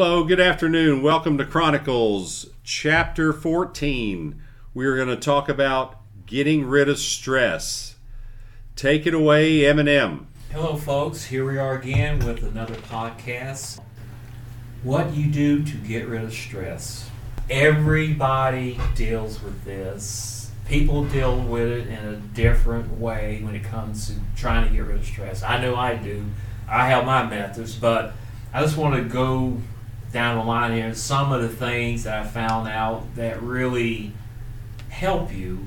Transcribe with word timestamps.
Hello, 0.00 0.22
good 0.22 0.38
afternoon. 0.38 1.02
Welcome 1.02 1.38
to 1.38 1.44
Chronicles, 1.44 2.46
Chapter 2.62 3.32
14. 3.32 4.40
We 4.72 4.86
are 4.86 4.94
going 4.94 5.08
to 5.08 5.16
talk 5.16 5.48
about 5.48 5.96
getting 6.24 6.64
rid 6.66 6.88
of 6.88 7.00
stress. 7.00 7.96
Take 8.76 9.08
it 9.08 9.12
away, 9.12 9.62
Eminem. 9.62 10.26
Hello, 10.52 10.76
folks. 10.76 11.24
Here 11.24 11.44
we 11.44 11.58
are 11.58 11.76
again 11.76 12.20
with 12.20 12.44
another 12.44 12.76
podcast. 12.76 13.80
What 14.84 15.14
you 15.14 15.26
do 15.32 15.64
to 15.64 15.76
get 15.78 16.06
rid 16.06 16.22
of 16.22 16.32
stress. 16.32 17.10
Everybody 17.50 18.78
deals 18.94 19.42
with 19.42 19.64
this. 19.64 20.52
People 20.68 21.06
deal 21.06 21.40
with 21.40 21.72
it 21.72 21.88
in 21.88 22.06
a 22.06 22.16
different 22.34 23.00
way 23.00 23.40
when 23.42 23.56
it 23.56 23.64
comes 23.64 24.06
to 24.06 24.14
trying 24.36 24.68
to 24.68 24.72
get 24.72 24.84
rid 24.84 24.98
of 24.98 25.04
stress. 25.04 25.42
I 25.42 25.60
know 25.60 25.74
I 25.74 25.96
do. 25.96 26.24
I 26.68 26.86
have 26.86 27.04
my 27.04 27.24
methods, 27.24 27.74
but 27.74 28.12
I 28.54 28.62
just 28.62 28.76
want 28.76 28.94
to 28.94 29.02
go 29.02 29.60
down 30.12 30.38
the 30.38 30.44
line 30.44 30.72
here 30.72 30.94
some 30.94 31.32
of 31.32 31.42
the 31.42 31.48
things 31.48 32.04
that 32.04 32.18
I 32.18 32.26
found 32.26 32.68
out 32.68 33.14
that 33.16 33.42
really 33.42 34.12
help 34.88 35.34
you 35.34 35.66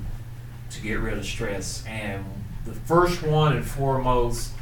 to 0.71 0.81
get 0.81 0.95
rid 0.95 1.17
of 1.17 1.25
stress. 1.25 1.85
And 1.85 2.25
the 2.65 2.73
first 2.73 3.23
one 3.23 3.53
and 3.53 3.65
foremost, 3.65 4.53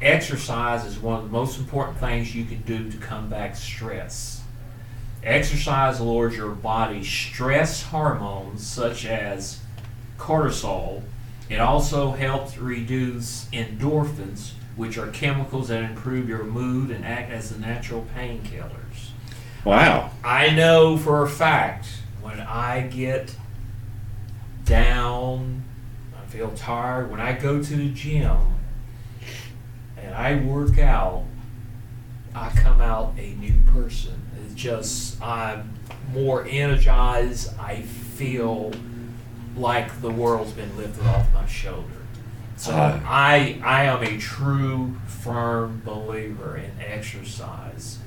exercise 0.00 0.84
is 0.84 0.98
one 0.98 1.18
of 1.18 1.24
the 1.24 1.30
most 1.30 1.58
important 1.58 1.98
things 1.98 2.34
you 2.34 2.44
can 2.44 2.62
do 2.62 2.90
to 2.90 2.96
combat 2.98 3.56
stress. 3.56 4.42
Exercise 5.22 6.00
lowers 6.00 6.36
your 6.36 6.50
body's 6.50 7.08
stress 7.08 7.82
hormones 7.82 8.64
such 8.64 9.06
as 9.06 9.60
cortisol. 10.18 11.02
It 11.48 11.58
also 11.58 12.12
helps 12.12 12.58
reduce 12.58 13.46
endorphins, 13.46 14.52
which 14.76 14.98
are 14.98 15.08
chemicals 15.08 15.68
that 15.68 15.82
improve 15.82 16.28
your 16.28 16.44
mood 16.44 16.90
and 16.90 17.04
act 17.04 17.32
as 17.32 17.50
a 17.50 17.58
natural 17.58 18.04
painkillers. 18.16 18.85
Wow. 19.66 20.12
I 20.22 20.50
know 20.50 20.96
for 20.96 21.24
a 21.24 21.28
fact 21.28 21.88
when 22.22 22.38
I 22.38 22.82
get 22.82 23.34
down, 24.64 25.64
I 26.16 26.24
feel 26.30 26.52
tired, 26.52 27.10
when 27.10 27.18
I 27.18 27.32
go 27.32 27.60
to 27.60 27.76
the 27.76 27.88
gym 27.88 28.54
and 30.00 30.14
I 30.14 30.36
work 30.36 30.78
out, 30.78 31.24
I 32.32 32.50
come 32.50 32.80
out 32.80 33.14
a 33.18 33.34
new 33.34 33.60
person. 33.72 34.14
It's 34.44 34.54
just, 34.54 35.20
I'm 35.20 35.72
more 36.12 36.46
energized. 36.48 37.58
I 37.58 37.82
feel 37.82 38.70
like 39.56 40.00
the 40.00 40.10
world's 40.10 40.52
been 40.52 40.76
lifted 40.76 41.04
off 41.08 41.26
my 41.34 41.44
shoulder. 41.46 41.82
So 42.56 42.70
Ah. 42.72 43.00
I, 43.04 43.60
I 43.64 43.84
am 43.86 44.04
a 44.04 44.16
true, 44.16 44.94
firm 45.08 45.82
believer 45.84 46.56
in 46.56 46.70
exercise. 46.80 47.98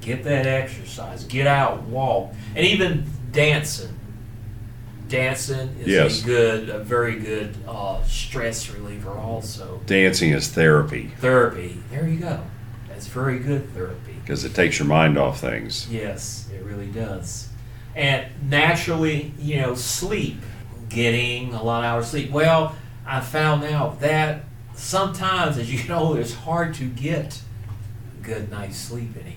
Get 0.00 0.24
that 0.24 0.46
exercise. 0.46 1.24
Get 1.24 1.46
out, 1.46 1.82
walk, 1.84 2.32
and 2.54 2.64
even 2.66 3.04
dancing. 3.32 3.92
Dancing 5.08 5.68
is 5.80 5.86
Yes. 5.86 6.22
a 6.22 6.24
good, 6.26 6.68
a 6.68 6.78
very 6.80 7.18
good 7.20 7.56
uh, 7.68 8.02
stress 8.04 8.68
reliever. 8.70 9.12
Also, 9.12 9.80
Dancing 9.86 10.30
is 10.30 10.48
therapy 10.48 11.12
therapy. 11.20 11.80
There 11.90 12.08
you 12.08 12.18
go. 12.18 12.40
That's 12.88 13.06
very 13.06 13.38
good 13.38 13.72
therapy. 13.72 14.14
because 14.20 14.44
it 14.44 14.54
takes 14.54 14.78
your 14.80 14.88
mind 14.88 15.16
off 15.16 15.38
things. 15.40 15.86
Yes, 15.90 16.48
it 16.52 16.64
really 16.64 16.88
does. 16.88 17.48
And 17.94 18.26
naturally, 18.50 19.32
you 19.38 19.60
know, 19.60 19.74
sleep, 19.76 20.40
getting 20.88 21.54
a 21.54 21.62
lot 21.62 21.80
of 21.80 21.84
hours 21.84 22.08
sleep. 22.08 22.30
Well, 22.32 22.74
I 23.06 23.20
found 23.20 23.62
out 23.64 24.00
that 24.00 24.44
sometimes 24.74 25.56
as 25.56 25.72
you 25.72 25.88
know, 25.88 26.14
it's 26.16 26.34
hard 26.34 26.74
to 26.74 26.84
get 26.84 27.40
good 28.22 28.50
night's 28.50 28.76
sleep 28.76 29.16
anymore. 29.16 29.35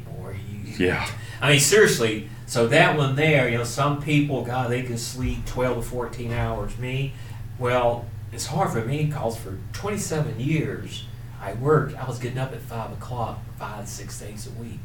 Yeah. 0.80 1.08
I 1.42 1.52
mean, 1.52 1.60
seriously. 1.60 2.30
So 2.48 2.68
that 2.70 2.98
one 2.98 3.16
there, 3.16 3.48
you 3.48 3.58
know, 3.60 3.64
some 3.64 4.02
people, 4.02 4.44
God, 4.44 4.72
they 4.72 4.82
can 4.82 4.98
sleep 4.98 5.46
12 5.46 5.84
to 5.84 5.90
14 5.90 6.34
hours. 6.34 6.76
Me, 6.80 7.14
well, 7.60 8.06
it's 8.34 8.48
hard 8.48 8.72
for 8.72 8.84
me 8.84 9.06
because 9.06 9.38
for 9.38 9.58
27 9.74 10.40
years, 10.40 11.06
I 11.40 11.54
worked. 11.54 11.96
I 11.96 12.08
was 12.08 12.18
getting 12.18 12.40
up 12.40 12.54
at 12.54 12.62
5 12.62 12.94
o'clock, 12.94 13.40
five, 13.58 13.88
six 13.88 14.20
days 14.20 14.48
a 14.48 14.52
week. 14.62 14.80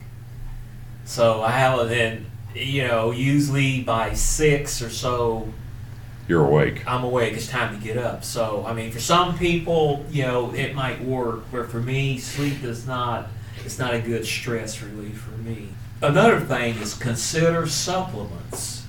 So 1.04 1.42
I 1.42 1.52
have 1.52 1.88
then, 1.88 2.26
you 2.54 2.86
know, 2.86 3.10
usually 3.10 3.82
by 3.82 4.14
6 4.14 4.82
or 4.82 4.90
so, 4.90 5.48
You're 6.28 6.44
awake. 6.44 6.86
I'm 6.86 7.04
awake. 7.04 7.34
It's 7.34 7.48
time 7.48 7.78
to 7.78 7.82
get 7.82 7.96
up. 7.96 8.24
So, 8.24 8.64
I 8.66 8.74
mean, 8.74 8.90
for 8.90 9.00
some 9.00 9.38
people, 9.38 10.04
you 10.10 10.22
know, 10.22 10.52
it 10.54 10.74
might 10.74 11.02
work, 11.02 11.44
but 11.52 11.70
for 11.70 11.80
me, 11.80 12.18
sleep 12.18 12.62
is 12.62 12.86
not. 12.86 13.28
It's 13.64 13.78
not 13.78 13.94
a 13.94 14.00
good 14.00 14.26
stress 14.26 14.82
relief 14.82 15.18
for 15.18 15.36
me. 15.38 15.68
Another 16.04 16.38
thing 16.38 16.76
is 16.76 16.92
consider 16.92 17.66
supplements. 17.66 18.84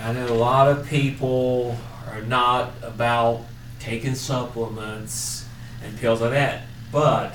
I 0.00 0.14
know 0.14 0.26
a 0.26 0.32
lot 0.32 0.68
of 0.68 0.86
people 0.86 1.76
are 2.10 2.22
not 2.22 2.72
about 2.80 3.42
taking 3.78 4.14
supplements 4.14 5.46
and 5.84 5.98
pills 5.98 6.22
like 6.22 6.30
that, 6.30 6.62
but 6.90 7.34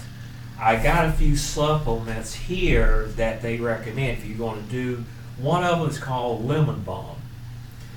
I 0.60 0.78
got 0.78 1.06
a 1.06 1.12
few 1.12 1.36
supplements 1.36 2.34
here 2.34 3.10
that 3.16 3.44
they 3.44 3.58
recommend 3.58 4.18
if 4.18 4.26
you're 4.26 4.40
going 4.40 4.64
to 4.64 4.70
do. 4.72 5.06
One 5.38 5.64
of 5.64 5.82
them 5.82 5.88
is 5.88 6.00
called 6.00 6.44
Lemon 6.44 6.82
Balm. 6.82 7.18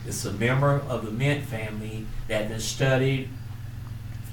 It's 0.07 0.27
a 0.27 0.33
member 0.35 0.83
of 0.91 1.07
the 1.07 1.11
mint 1.11 1.47
family 1.47 2.05
that 2.29 2.43
has 2.43 2.51
been 2.51 2.61
studied 2.61 3.29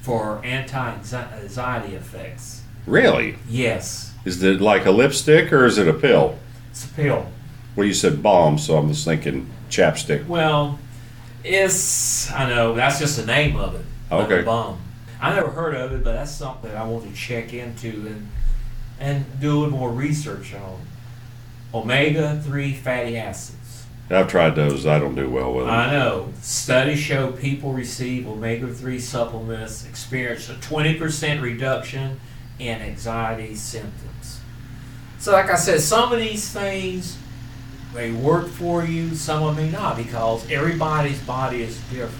for 0.02 0.44
anti-anxiety 0.44 1.94
effects. 1.94 2.64
Really? 2.84 3.36
Yes, 3.48 4.12
Is 4.26 4.42
it 4.42 4.60
like 4.60 4.84
a 4.84 4.90
lipstick 4.90 5.54
or 5.54 5.64
is 5.64 5.78
it 5.78 5.88
a 5.88 5.94
pill? 5.94 6.38
It's 6.70 6.84
a 6.84 6.88
pill. 6.88 7.26
Well, 7.76 7.86
you 7.86 7.94
said 7.94 8.22
balm, 8.22 8.58
so 8.58 8.76
I'm 8.76 8.88
just 8.88 9.04
thinking 9.04 9.50
chapstick. 9.70 10.26
Well, 10.26 10.78
it's 11.44 12.30
I 12.32 12.48
know 12.48 12.74
that's 12.74 12.98
just 12.98 13.16
the 13.16 13.26
name 13.26 13.56
of 13.56 13.74
it. 13.74 13.84
Okay. 14.10 14.28
Lemon 14.28 14.44
Balm. 14.44 14.78
I 15.20 15.34
never 15.34 15.50
heard 15.50 15.74
of 15.74 15.92
it, 15.92 16.02
but 16.02 16.14
that's 16.14 16.32
something 16.32 16.74
I 16.74 16.84
want 16.84 17.06
to 17.06 17.14
check 17.14 17.52
into 17.52 17.88
and 17.88 18.28
and 18.98 19.40
do 19.40 19.52
a 19.52 19.58
little 19.60 19.78
more 19.78 19.90
research 19.90 20.54
on. 20.54 20.80
Omega 21.72 22.40
three 22.44 22.72
fatty 22.74 23.16
acids. 23.16 23.86
I've 24.10 24.28
tried 24.28 24.56
those. 24.56 24.86
I 24.86 24.98
don't 24.98 25.14
do 25.14 25.30
well 25.30 25.54
with 25.54 25.66
them. 25.66 25.74
I 25.74 25.90
know. 25.92 26.32
Studies 26.42 26.98
show 26.98 27.30
people 27.30 27.72
receive 27.72 28.26
omega 28.26 28.66
3 28.66 28.98
supplements 28.98 29.86
experience 29.86 30.50
a 30.50 30.54
20% 30.54 31.40
reduction 31.40 32.18
in 32.58 32.82
anxiety 32.82 33.54
symptoms. 33.54 34.39
So, 35.20 35.32
like 35.32 35.50
I 35.50 35.56
said, 35.56 35.82
some 35.82 36.12
of 36.14 36.18
these 36.18 36.48
things 36.50 37.18
may 37.94 38.10
work 38.10 38.48
for 38.48 38.82
you, 38.84 39.14
some 39.14 39.42
of 39.42 39.54
them 39.54 39.66
may 39.66 39.70
not, 39.70 39.98
because 39.98 40.50
everybody's 40.50 41.20
body 41.20 41.60
is 41.62 41.78
different 41.90 42.14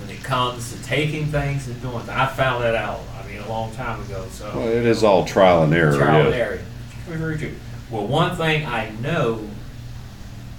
when 0.00 0.08
it 0.08 0.24
comes 0.24 0.72
to 0.72 0.82
taking 0.82 1.26
things 1.26 1.68
and 1.68 1.80
doing 1.82 1.98
things. 1.98 2.08
I 2.08 2.26
found 2.26 2.64
that 2.64 2.74
out, 2.74 3.00
I 3.22 3.28
mean, 3.28 3.40
a 3.40 3.48
long 3.48 3.72
time 3.74 4.00
ago. 4.00 4.26
So, 4.30 4.50
Well, 4.54 4.68
it 4.68 4.86
is 4.86 5.04
all 5.04 5.26
trial 5.26 5.64
and 5.64 5.74
error. 5.74 5.98
trial 5.98 6.26
and 6.26 6.34
error. 6.34 6.60
Very, 7.06 7.36
true. 7.36 7.54
Well, 7.90 8.06
one 8.06 8.34
thing 8.36 8.64
I 8.64 8.88
know 9.02 9.46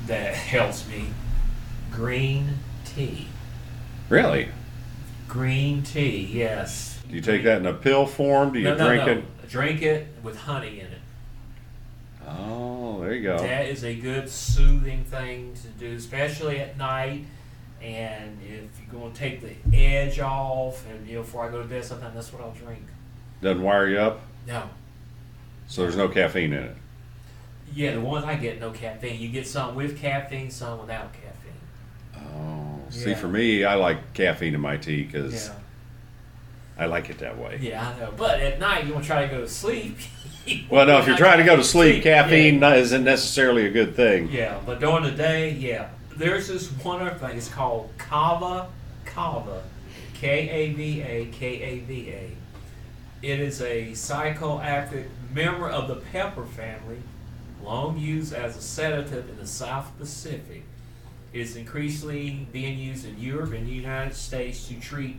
that 0.06 0.36
helps 0.36 0.88
me 0.88 1.08
green 1.92 2.60
tea. 2.86 3.28
Really? 4.08 4.50
Green 5.28 5.82
tea, 5.82 6.30
yes. 6.32 7.02
Do 7.10 7.16
you 7.16 7.22
take 7.22 7.44
that 7.44 7.58
in 7.58 7.66
a 7.66 7.74
pill 7.74 8.06
form? 8.06 8.54
Do 8.54 8.60
you 8.60 8.66
no, 8.66 8.76
no, 8.76 8.88
drink 8.88 9.06
no. 9.08 9.12
it? 9.14 9.50
Drink 9.50 9.82
it 9.82 10.08
with 10.22 10.38
honey 10.38 10.80
in 10.80 10.86
it. 10.86 10.99
Oh, 12.38 13.00
there 13.02 13.14
you 13.14 13.24
go. 13.24 13.38
That 13.40 13.68
is 13.68 13.84
a 13.84 13.96
good 13.96 14.30
soothing 14.30 15.04
thing 15.04 15.54
to 15.62 15.68
do, 15.80 15.96
especially 15.96 16.60
at 16.60 16.78
night. 16.78 17.26
And 17.82 18.40
if 18.44 18.70
you're 18.82 19.00
going 19.02 19.14
to 19.14 19.18
take 19.18 19.42
the 19.42 19.56
edge 19.78 20.20
off, 20.20 20.86
and 20.90 21.08
you 21.08 21.16
know, 21.16 21.22
before 21.22 21.46
I 21.48 21.50
go 21.52 21.62
to 21.62 21.68
bed, 21.68 21.86
sometimes 21.86 22.14
that's 22.14 22.34
what 22.34 22.42
I'll 22.42 22.52
drink. 22.52 22.84
Doesn't 23.42 23.64
wire 23.64 23.88
you 23.88 24.00
up, 24.00 24.20
No, 24.48 24.70
so 25.68 25.84
there's 25.84 25.96
no 25.96 26.10
caffeine 26.10 26.52
in 26.52 26.64
it. 26.64 26.76
yeah, 27.74 27.94
the 27.94 28.02
ones 28.02 28.26
I 28.26 28.36
get 28.36 28.60
no 28.60 28.72
caffeine. 28.72 29.18
You 29.22 29.30
get 29.30 29.48
some 29.48 29.76
with 29.76 29.98
caffeine, 29.98 30.52
some 30.52 30.80
without 30.82 31.14
caffeine. 31.14 32.28
Oh, 32.36 32.80
see, 32.90 33.12
Yeah. 33.12 33.16
for 33.16 33.30
me, 33.30 33.64
I 33.64 33.76
like 33.76 34.14
caffeine 34.14 34.54
in 34.56 34.60
my 34.62 34.76
tea 34.76 35.04
because 35.04 35.48
Yeah. 35.48 35.54
I 36.80 36.86
like 36.86 37.10
it 37.10 37.18
that 37.20 37.38
way. 37.38 37.60
Yeah, 37.62 37.88
I 37.90 38.00
know. 38.00 38.14
But 38.16 38.40
at 38.40 38.60
night, 38.60 38.86
you 38.88 38.94
want 38.94 39.04
to 39.06 39.10
try 39.12 39.26
to 39.28 39.28
go 39.28 39.42
to 39.42 39.48
sleep. 39.50 39.98
Well, 40.68 40.88
no, 40.88 40.98
if 40.98 41.06
you're 41.06 41.18
trying 41.18 41.38
to 41.38 41.44
go 41.44 41.56
to 41.58 41.64
sleep, 41.76 42.02
caffeine 42.02 42.60
not- 42.60 42.78
isn't 42.80 43.04
necessarily 43.04 43.68
a 43.68 43.70
good 43.70 43.96
thing. 43.96 44.32
Yeah, 44.32 44.60
but 44.66 44.80
during 44.80 45.04
the 45.04 45.12
day, 45.12 45.52
yeah. 45.52 45.90
There's 46.16 46.48
this 46.48 46.72
one 46.84 47.02
other 47.02 47.14
thing. 47.20 47.38
It's 47.38 47.50
called 47.50 47.92
kava, 48.00 48.68
kava, 49.06 49.62
K 50.16 50.50
A 50.50 50.74
V 50.74 51.02
A 51.02 51.26
K 51.28 51.46
A 51.62 51.80
V 51.82 52.10
A. 52.10 52.32
It 53.22 53.40
is 53.42 53.62
a 53.62 53.92
psychoactive 53.92 55.06
member 55.32 55.70
of 55.70 55.88
the 55.88 55.98
pepper 55.98 56.46
family, 56.46 56.98
long 57.64 58.00
used 58.00 58.34
as 58.34 58.58
a 58.58 58.62
sedative 58.62 59.30
in 59.30 59.38
the 59.38 59.46
South 59.46 59.96
Pacific. 60.00 60.64
It 61.32 61.42
is 61.42 61.56
increasingly 61.58 62.48
being 62.52 62.80
used 62.80 63.06
in 63.06 63.20
Europe 63.20 63.54
and 63.54 63.68
the 63.68 63.72
United 63.72 64.16
States 64.16 64.68
to 64.70 64.80
treat 64.80 65.18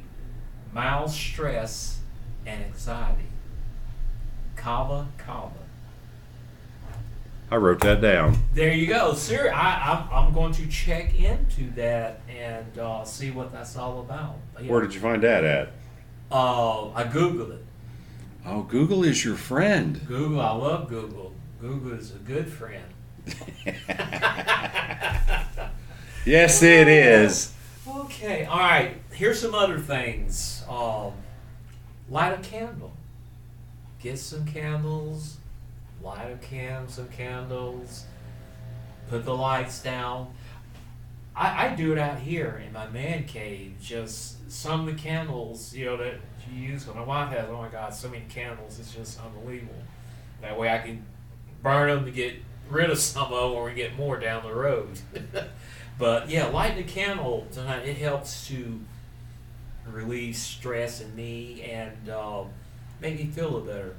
mild 0.72 1.10
stress 1.10 1.98
and 2.46 2.64
anxiety. 2.64 3.24
Kava, 4.56 5.08
kava. 5.18 5.52
I 7.50 7.56
wrote 7.56 7.80
that 7.80 8.00
down. 8.00 8.38
There 8.54 8.72
you 8.72 8.86
go. 8.86 9.14
Sir, 9.14 9.50
I, 9.52 9.92
I'm, 9.92 10.08
I'm 10.26 10.32
going 10.32 10.52
to 10.52 10.66
check 10.68 11.18
into 11.18 11.70
that 11.72 12.20
and 12.28 12.78
uh, 12.78 13.04
see 13.04 13.32
what 13.32 13.52
that's 13.52 13.76
all 13.76 14.00
about. 14.00 14.36
Yeah. 14.60 14.70
Where 14.70 14.80
did 14.80 14.94
you 14.94 15.00
find 15.00 15.22
that 15.24 15.42
at? 15.44 15.72
Uh, 16.30 16.90
I 16.92 17.04
Googled 17.04 17.50
it. 17.52 17.64
Oh, 18.46 18.62
Google 18.62 19.02
is 19.02 19.24
your 19.24 19.34
friend. 19.34 20.00
Google, 20.06 20.40
I 20.40 20.52
love 20.52 20.88
Google. 20.88 21.32
Google 21.60 21.92
is 21.92 22.14
a 22.14 22.18
good 22.18 22.48
friend. 22.48 22.84
Yes, 26.26 26.62
it 26.62 26.86
is. 26.86 27.50
Okay, 28.22 28.44
all 28.44 28.58
right. 28.58 28.96
Here's 29.12 29.40
some 29.40 29.54
other 29.54 29.78
things. 29.78 30.62
Um, 30.68 31.14
light 32.10 32.38
a 32.38 32.42
candle. 32.42 32.92
Get 33.98 34.18
some 34.18 34.44
candles. 34.44 35.38
Light 36.02 36.30
a 36.30 36.36
can, 36.36 36.86
some 36.86 37.08
candles. 37.08 38.04
Put 39.08 39.24
the 39.24 39.34
lights 39.34 39.82
down. 39.82 40.34
I, 41.34 41.68
I 41.68 41.74
do 41.74 41.92
it 41.92 41.98
out 41.98 42.18
here 42.18 42.62
in 42.66 42.74
my 42.74 42.88
man 42.88 43.24
cave. 43.24 43.76
Just 43.80 44.52
some 44.52 44.86
of 44.86 44.94
the 44.94 45.00
candles, 45.00 45.74
you 45.74 45.86
know, 45.86 45.96
that 45.96 46.16
you 46.52 46.60
use. 46.60 46.86
When 46.86 46.98
my 46.98 47.04
wife 47.04 47.30
has, 47.30 47.48
oh 47.48 47.56
my 47.56 47.68
God, 47.68 47.94
so 47.94 48.10
many 48.10 48.26
candles. 48.28 48.78
It's 48.78 48.94
just 48.94 49.18
unbelievable. 49.18 49.82
That 50.42 50.58
way 50.58 50.68
I 50.68 50.80
can 50.80 51.06
burn 51.62 51.88
them 51.88 52.04
to 52.04 52.10
get 52.10 52.34
rid 52.68 52.90
of 52.90 52.98
some 52.98 53.32
of 53.32 53.42
them, 53.42 53.52
or 53.52 53.64
we 53.64 53.72
get 53.72 53.96
more 53.96 54.18
down 54.18 54.42
the 54.42 54.52
road. 54.52 55.00
But 56.00 56.30
yeah, 56.30 56.46
lighting 56.46 56.82
a 56.82 56.88
candle 56.88 57.46
tonight 57.52 57.86
it 57.86 57.98
helps 57.98 58.48
to 58.48 58.80
relieve 59.86 60.34
stress 60.34 61.02
in 61.02 61.14
me 61.14 61.62
and 61.62 62.08
uh, 62.08 62.44
make 63.02 63.18
me 63.18 63.26
feel 63.26 63.58
a 63.58 63.60
better. 63.60 63.96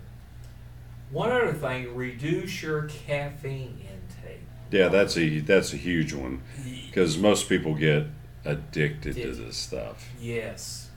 One 1.12 1.30
other 1.30 1.54
thing, 1.54 1.96
reduce 1.96 2.64
your 2.64 2.84
caffeine 2.84 3.80
intake. 3.82 4.42
Yeah, 4.72 4.88
that's 4.88 5.16
a 5.16 5.40
that's 5.42 5.74
a 5.74 5.78
huge 5.78 6.14
one 6.14 6.42
because 6.88 7.20
most 7.20 7.48
people 7.48 7.76
get 7.76 8.08
addicted 8.46 9.16
to 9.16 9.32
this 9.34 9.58
stuff. 9.58 10.10
Yes. 10.20 10.90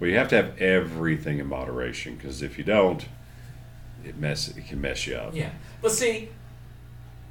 Well, 0.00 0.10
you 0.10 0.16
have 0.16 0.28
to 0.28 0.36
have 0.36 0.58
everything 0.58 1.38
in 1.38 1.46
moderation 1.46 2.16
because 2.16 2.42
if 2.42 2.58
you 2.58 2.64
don't, 2.64 3.06
it 4.04 4.16
mess 4.16 4.48
it 4.48 4.66
can 4.66 4.80
mess 4.80 5.06
you 5.06 5.14
up. 5.14 5.32
Yeah, 5.32 5.50
but 5.80 5.92
see, 5.92 6.30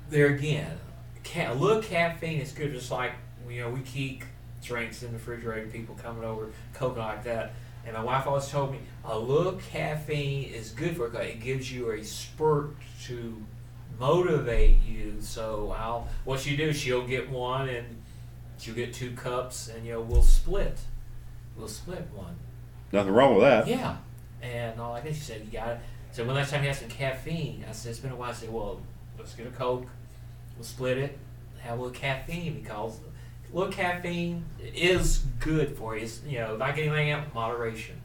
there 0.10 0.28
again, 0.28 0.78
ca- 1.24 1.52
a 1.52 1.56
little 1.56 1.82
caffeine 1.82 2.42
is 2.42 2.52
good. 2.52 2.74
Just 2.74 2.92
like 2.92 3.14
you 3.48 3.62
know, 3.62 3.70
we 3.70 3.82
keep 3.82 4.24
drinks 4.64 5.04
in 5.04 5.12
the 5.12 5.18
refrigerator. 5.18 5.68
People 5.68 5.96
coming 5.96 6.24
over, 6.24 6.52
coconut 6.74 7.08
like 7.08 7.24
that. 7.26 7.54
And 7.86 7.96
my 7.96 8.04
wife 8.04 8.28
always 8.28 8.48
told 8.48 8.72
me 8.72 8.80
a 9.06 9.18
little 9.18 9.54
caffeine 9.72 10.44
is 10.52 10.72
good 10.72 10.98
for 10.98 11.12
you. 11.12 11.20
It 11.20 11.40
gives 11.40 11.72
you 11.72 11.92
a 11.92 12.04
spurt 12.04 12.76
to 13.06 13.42
motivate 14.00 14.82
you. 14.84 15.16
So 15.20 15.76
I'll 15.78 16.08
what 16.26 16.40
she 16.40 16.56
do, 16.56 16.74
she'll 16.74 17.08
get 17.08 17.30
one 17.30 17.70
and 17.70 18.02
she'll 18.58 18.76
get 18.76 18.94
two 18.94 19.12
cups, 19.12 19.70
and 19.70 19.86
you 19.86 19.94
know 19.94 20.02
we'll 20.02 20.24
split. 20.24 20.78
We'll 21.58 21.68
split 21.68 22.08
one. 22.14 22.36
Nothing 22.92 23.14
wrong 23.14 23.36
with 23.36 23.44
that. 23.44 23.68
Yeah. 23.68 23.98
And 24.42 24.80
all 24.80 24.92
like 24.92 25.04
that, 25.04 25.14
she 25.14 25.22
said, 25.22 25.42
you 25.46 25.52
got 25.52 25.70
it. 25.70 25.80
So 26.12 26.24
when 26.24 26.36
last 26.36 26.52
time 26.52 26.64
you 26.64 26.70
had 26.70 26.78
some 26.78 26.90
caffeine, 26.90 27.66
I 27.68 27.72
said, 27.74 27.92
it's 27.92 28.00
been 28.00 28.12
a 28.12 28.16
while. 28.16 28.32
I 28.32 28.34
said, 28.34 28.52
well, 28.52 28.82
let's 29.18 29.34
get 29.34 29.48
a 29.48 29.52
Coke. 29.52 29.86
We'll 30.60 30.66
split 30.66 30.98
it. 30.98 31.18
Have 31.62 31.80
a 31.80 31.82
little 31.84 31.98
caffeine 31.98 32.60
because 32.62 33.00
a 33.52 33.56
little 33.58 33.72
caffeine 33.72 34.44
is 34.60 35.20
good 35.40 35.78
for 35.78 35.96
you. 35.96 36.04
It's, 36.04 36.22
you 36.28 36.40
know, 36.40 36.56
like 36.56 36.78
anything 36.78 37.12
else, 37.12 37.26
moderation. 37.34 37.96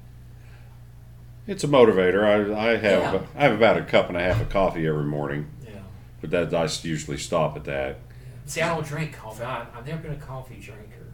It's 1.49 1.65
a 1.65 1.69
motivator. 1.69 2.23
I, 2.25 2.69
I 2.71 2.77
have 2.77 3.12
Yeah. 3.15 3.21
I 3.35 3.43
have 3.43 3.53
about 3.53 3.77
a 3.77 3.83
cup 3.85 4.06
and 4.06 4.17
a 4.17 4.21
half 4.21 4.41
of 4.41 4.51
coffee 4.51 4.87
every 4.87 5.03
morning, 5.05 5.49
Yeah. 5.65 5.81
but 6.21 6.31
that 6.31 6.55
I 6.55 6.62
usually 6.87 7.19
stop 7.19 7.56
at 7.56 7.65
that. 7.65 7.99
See, 8.47 8.61
I 8.62 8.73
don't 8.73 8.87
drink 8.87 9.15
coffee. 9.15 9.43
I, 9.43 9.67
I've 9.77 9.85
never 9.87 10.03
been 10.03 10.12
a 10.12 10.17
coffee 10.17 10.61
drinker. 10.61 11.12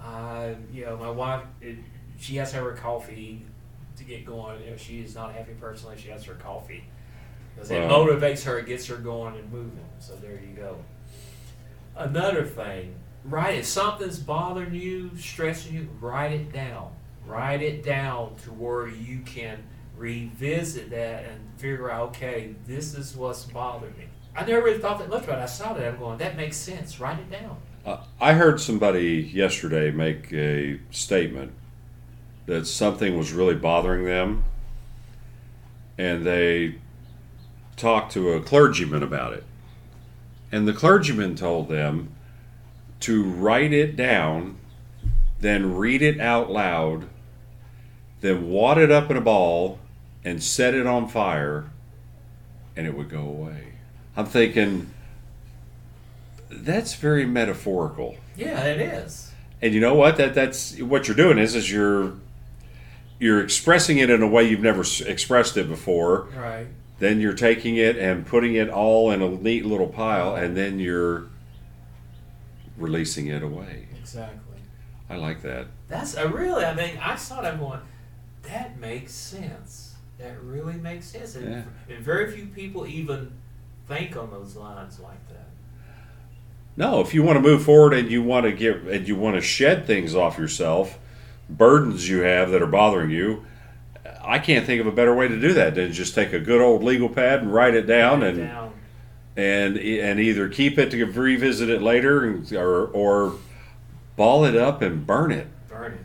Uh, 0.00 0.50
you 0.72 0.84
know, 0.84 0.96
my 0.96 1.10
wife, 1.10 1.42
it, 1.60 1.78
she 2.20 2.36
has 2.36 2.50
to 2.50 2.56
have 2.56 2.64
her 2.66 2.72
coffee 2.74 3.44
to 3.96 4.04
get 4.04 4.24
going. 4.24 4.62
You 4.62 4.70
know, 4.70 4.76
she 4.76 5.00
is 5.00 5.16
not 5.16 5.30
a 5.30 5.32
happy 5.32 5.54
person 5.54 5.86
unless 5.88 6.02
she 6.02 6.10
has 6.10 6.22
her 6.24 6.34
coffee. 6.34 6.84
Because 7.54 7.70
it 7.70 7.80
Wow. 7.80 8.04
motivates 8.04 8.44
her, 8.44 8.58
it 8.58 8.66
gets 8.66 8.86
her 8.86 8.96
going 8.96 9.36
and 9.36 9.50
moving. 9.52 9.84
So 9.98 10.14
there 10.16 10.32
you 10.40 10.54
go. 10.56 10.76
Another 11.96 12.44
thing, 12.44 12.94
write 13.24 13.58
if 13.58 13.66
something's 13.66 14.18
bothering 14.18 14.74
you, 14.74 15.10
stressing 15.16 15.74
you, 15.74 15.88
write 16.00 16.32
it 16.32 16.52
down. 16.52 16.90
Write 17.26 17.62
it 17.62 17.84
down 17.84 18.34
to 18.44 18.50
where 18.50 18.88
you 18.88 19.20
can 19.20 19.62
revisit 19.96 20.90
that 20.90 21.24
and 21.24 21.38
figure 21.58 21.90
out, 21.90 22.08
okay, 22.08 22.54
this 22.66 22.94
is 22.94 23.14
what's 23.14 23.44
bothering 23.44 23.96
me. 23.96 24.04
I 24.34 24.44
never 24.44 24.64
really 24.64 24.78
thought 24.78 24.98
that 24.98 25.08
much 25.10 25.24
about 25.24 25.38
it. 25.38 25.42
I 25.42 25.46
saw 25.46 25.74
that. 25.74 25.86
I'm 25.86 25.98
going, 25.98 26.18
that 26.18 26.36
makes 26.36 26.56
sense. 26.56 26.98
Write 26.98 27.18
it 27.18 27.30
down. 27.30 27.56
Uh, 27.84 27.98
I 28.20 28.32
heard 28.32 28.60
somebody 28.60 29.30
yesterday 29.32 29.90
make 29.90 30.32
a 30.32 30.80
statement 30.90 31.52
that 32.46 32.66
something 32.66 33.16
was 33.16 33.32
really 33.32 33.54
bothering 33.54 34.04
them, 34.04 34.44
and 35.98 36.24
they 36.24 36.76
talked 37.82 38.12
to 38.12 38.30
a 38.30 38.40
clergyman 38.40 39.02
about 39.02 39.32
it. 39.32 39.44
And 40.52 40.68
the 40.68 40.72
clergyman 40.72 41.34
told 41.34 41.68
them 41.68 42.14
to 43.00 43.24
write 43.24 43.72
it 43.72 43.96
down, 43.96 44.56
then 45.40 45.74
read 45.74 46.00
it 46.00 46.20
out 46.20 46.48
loud, 46.48 47.08
then 48.20 48.48
wad 48.48 48.78
it 48.78 48.92
up 48.92 49.10
in 49.10 49.16
a 49.16 49.20
ball 49.20 49.80
and 50.24 50.40
set 50.40 50.74
it 50.74 50.86
on 50.86 51.08
fire, 51.08 51.70
and 52.76 52.86
it 52.86 52.96
would 52.96 53.10
go 53.10 53.22
away. 53.22 53.72
I'm 54.16 54.26
thinking, 54.26 54.90
that's 56.48 56.94
very 56.94 57.26
metaphorical. 57.26 58.16
Yeah, 58.36 58.62
it 58.62 58.80
is. 58.80 59.32
And 59.60 59.74
you 59.74 59.80
know 59.80 59.94
what? 59.94 60.16
That 60.18 60.34
that's 60.34 60.78
what 60.80 61.08
you're 61.08 61.16
doing 61.16 61.38
is 61.38 61.56
is 61.56 61.70
you're 61.70 62.14
you're 63.18 63.42
expressing 63.42 63.98
it 63.98 64.10
in 64.10 64.22
a 64.22 64.28
way 64.28 64.44
you've 64.44 64.60
never 64.60 64.82
expressed 65.06 65.56
it 65.56 65.68
before. 65.68 66.28
Right. 66.36 66.68
Then 67.02 67.20
you're 67.20 67.34
taking 67.34 67.78
it 67.78 67.96
and 67.98 68.24
putting 68.24 68.54
it 68.54 68.68
all 68.68 69.10
in 69.10 69.22
a 69.22 69.28
neat 69.28 69.66
little 69.66 69.88
pile, 69.88 70.36
and 70.36 70.56
then 70.56 70.78
you're 70.78 71.24
releasing 72.76 73.26
it 73.26 73.42
away. 73.42 73.88
Exactly. 73.98 74.60
I 75.10 75.16
like 75.16 75.42
that. 75.42 75.66
That's 75.88 76.14
a 76.16 76.28
really. 76.28 76.64
I 76.64 76.72
mean, 76.74 76.96
I 77.02 77.16
saw 77.16 77.42
that 77.42 77.58
going. 77.58 77.80
That 78.42 78.78
makes 78.78 79.12
sense. 79.12 79.96
That 80.18 80.40
really 80.44 80.74
makes 80.74 81.06
sense. 81.06 81.34
And, 81.34 81.50
Yeah. 81.50 81.62
and 81.96 82.04
very 82.04 82.30
few 82.30 82.46
people 82.46 82.86
even 82.86 83.32
think 83.88 84.16
on 84.16 84.30
those 84.30 84.54
lines 84.54 85.00
like 85.00 85.28
that. 85.30 85.48
No, 86.76 87.00
if 87.00 87.12
you 87.14 87.24
want 87.24 87.36
to 87.36 87.42
move 87.42 87.64
forward 87.64 87.94
and 87.94 88.12
you 88.12 88.22
want 88.22 88.46
to 88.46 88.52
get 88.52 88.76
and 88.76 89.08
you 89.08 89.16
want 89.16 89.34
to 89.34 89.42
shed 89.42 89.88
things 89.88 90.14
off 90.14 90.38
yourself, 90.38 91.00
burdens 91.50 92.08
you 92.08 92.20
have 92.20 92.52
that 92.52 92.62
are 92.62 92.66
bothering 92.68 93.10
you, 93.10 93.44
I 94.24 94.38
can't 94.38 94.66
think 94.66 94.80
of 94.80 94.86
a 94.86 94.92
better 94.92 95.14
way 95.14 95.28
to 95.28 95.38
do 95.40 95.52
that 95.54 95.74
than 95.74 95.92
just 95.92 96.14
take 96.14 96.32
a 96.32 96.38
good 96.40 96.60
old 96.60 96.82
legal 96.82 97.08
pad 97.08 97.40
and 97.42 97.52
write 97.52 97.74
it 97.74 97.86
down 97.86 98.20
Write 98.20 98.34
it 98.34 98.38
and 98.40 98.48
down. 98.48 98.72
and 99.36 99.76
and 99.78 100.20
either 100.20 100.48
keep 100.48 100.78
it 100.78 100.90
to 100.90 101.04
revisit 101.06 101.68
it 101.70 101.82
later 101.82 102.24
and, 102.24 102.52
or 102.52 102.86
or 102.88 103.34
ball 104.16 104.44
it 104.44 104.56
up 104.56 104.82
and 104.82 105.06
burn 105.06 105.30
it. 105.32 105.46
burn 105.68 105.92
it. 105.92 105.98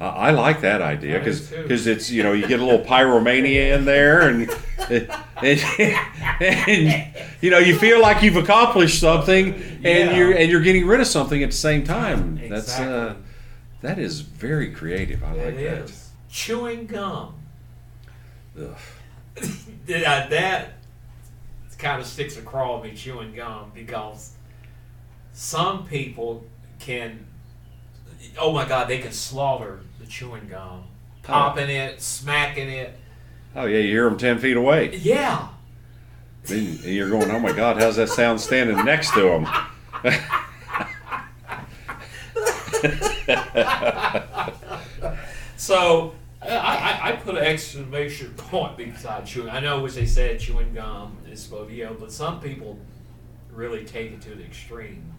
I 0.00 0.06
I 0.06 0.30
like 0.30 0.60
that 0.60 0.80
idea 0.82 1.18
do 1.18 1.24
because 1.62 1.86
it's 1.86 2.10
you 2.10 2.22
know 2.22 2.32
you 2.32 2.46
get 2.46 2.60
a 2.60 2.64
little 2.64 2.84
pyromania 2.84 3.74
in 3.76 3.84
there 3.84 4.28
and, 4.28 4.48
and, 4.90 5.08
and 6.40 7.06
you 7.40 7.50
know 7.50 7.58
you 7.58 7.76
feel 7.78 8.00
like 8.00 8.22
you've 8.22 8.36
accomplished 8.36 9.00
something 9.00 9.54
and 9.54 9.84
Yeah. 9.84 10.16
you're 10.16 10.32
and 10.36 10.50
you're 10.50 10.60
getting 10.60 10.86
rid 10.86 11.00
of 11.00 11.06
something 11.06 11.42
at 11.42 11.50
the 11.50 11.56
same 11.56 11.82
time. 11.84 12.38
Exactly. 12.38 12.48
That's 12.48 12.78
uh, 12.80 13.14
that 13.82 13.98
is 13.98 14.20
very 14.20 14.70
creative. 14.72 15.22
I 15.24 15.30
like 15.32 15.38
It 15.38 15.54
that. 15.56 15.78
is. 15.84 16.05
Chewing 16.36 16.84
gum. 16.84 17.34
Ugh. 18.60 18.76
that, 19.86 20.28
that 20.28 20.74
kind 21.78 21.98
of 21.98 22.06
sticks 22.06 22.36
a 22.36 22.42
craw 22.42 22.82
in 22.82 22.90
me 22.90 22.94
chewing 22.94 23.34
gum 23.34 23.72
because 23.74 24.32
some 25.32 25.86
people 25.86 26.44
can 26.78 27.26
oh 28.38 28.52
my 28.52 28.66
god 28.66 28.88
they 28.88 28.98
can 28.98 29.12
slaughter 29.12 29.80
the 29.98 30.06
chewing 30.06 30.46
gum 30.48 30.84
oh. 30.84 30.86
popping 31.22 31.68
it 31.68 32.00
smacking 32.00 32.68
it 32.68 32.98
Oh 33.54 33.64
yeah, 33.64 33.78
you 33.78 33.90
hear 33.90 34.10
them 34.10 34.18
ten 34.18 34.38
feet 34.38 34.58
away. 34.58 34.94
yeah 34.96 35.48
Then 36.44 36.78
you're 36.82 37.08
going, 37.08 37.30
oh 37.30 37.40
my 37.40 37.52
god, 37.52 37.80
how's 37.80 37.96
that 37.96 38.10
sound 38.10 38.38
standing 38.38 38.84
next 38.84 39.14
to 39.14 39.22
them? 39.22 39.48
so 45.56 46.12
I, 46.48 47.08
I, 47.08 47.08
I 47.08 47.12
put 47.16 47.36
an 47.36 47.44
exclamation 47.44 48.32
point 48.36 48.76
beside 48.76 49.26
chewing 49.26 49.50
i 49.50 49.60
know 49.60 49.84
as 49.84 49.94
they 49.94 50.06
said 50.06 50.40
chewing 50.40 50.74
gum 50.74 51.16
is 51.30 51.42
supposed 51.42 51.70
to 51.70 51.74
you 51.74 51.84
know 51.84 51.96
but 51.98 52.12
some 52.12 52.40
people 52.40 52.78
really 53.52 53.84
take 53.84 54.12
it 54.12 54.20
to 54.22 54.30
the 54.30 54.44
extreme 54.44 55.12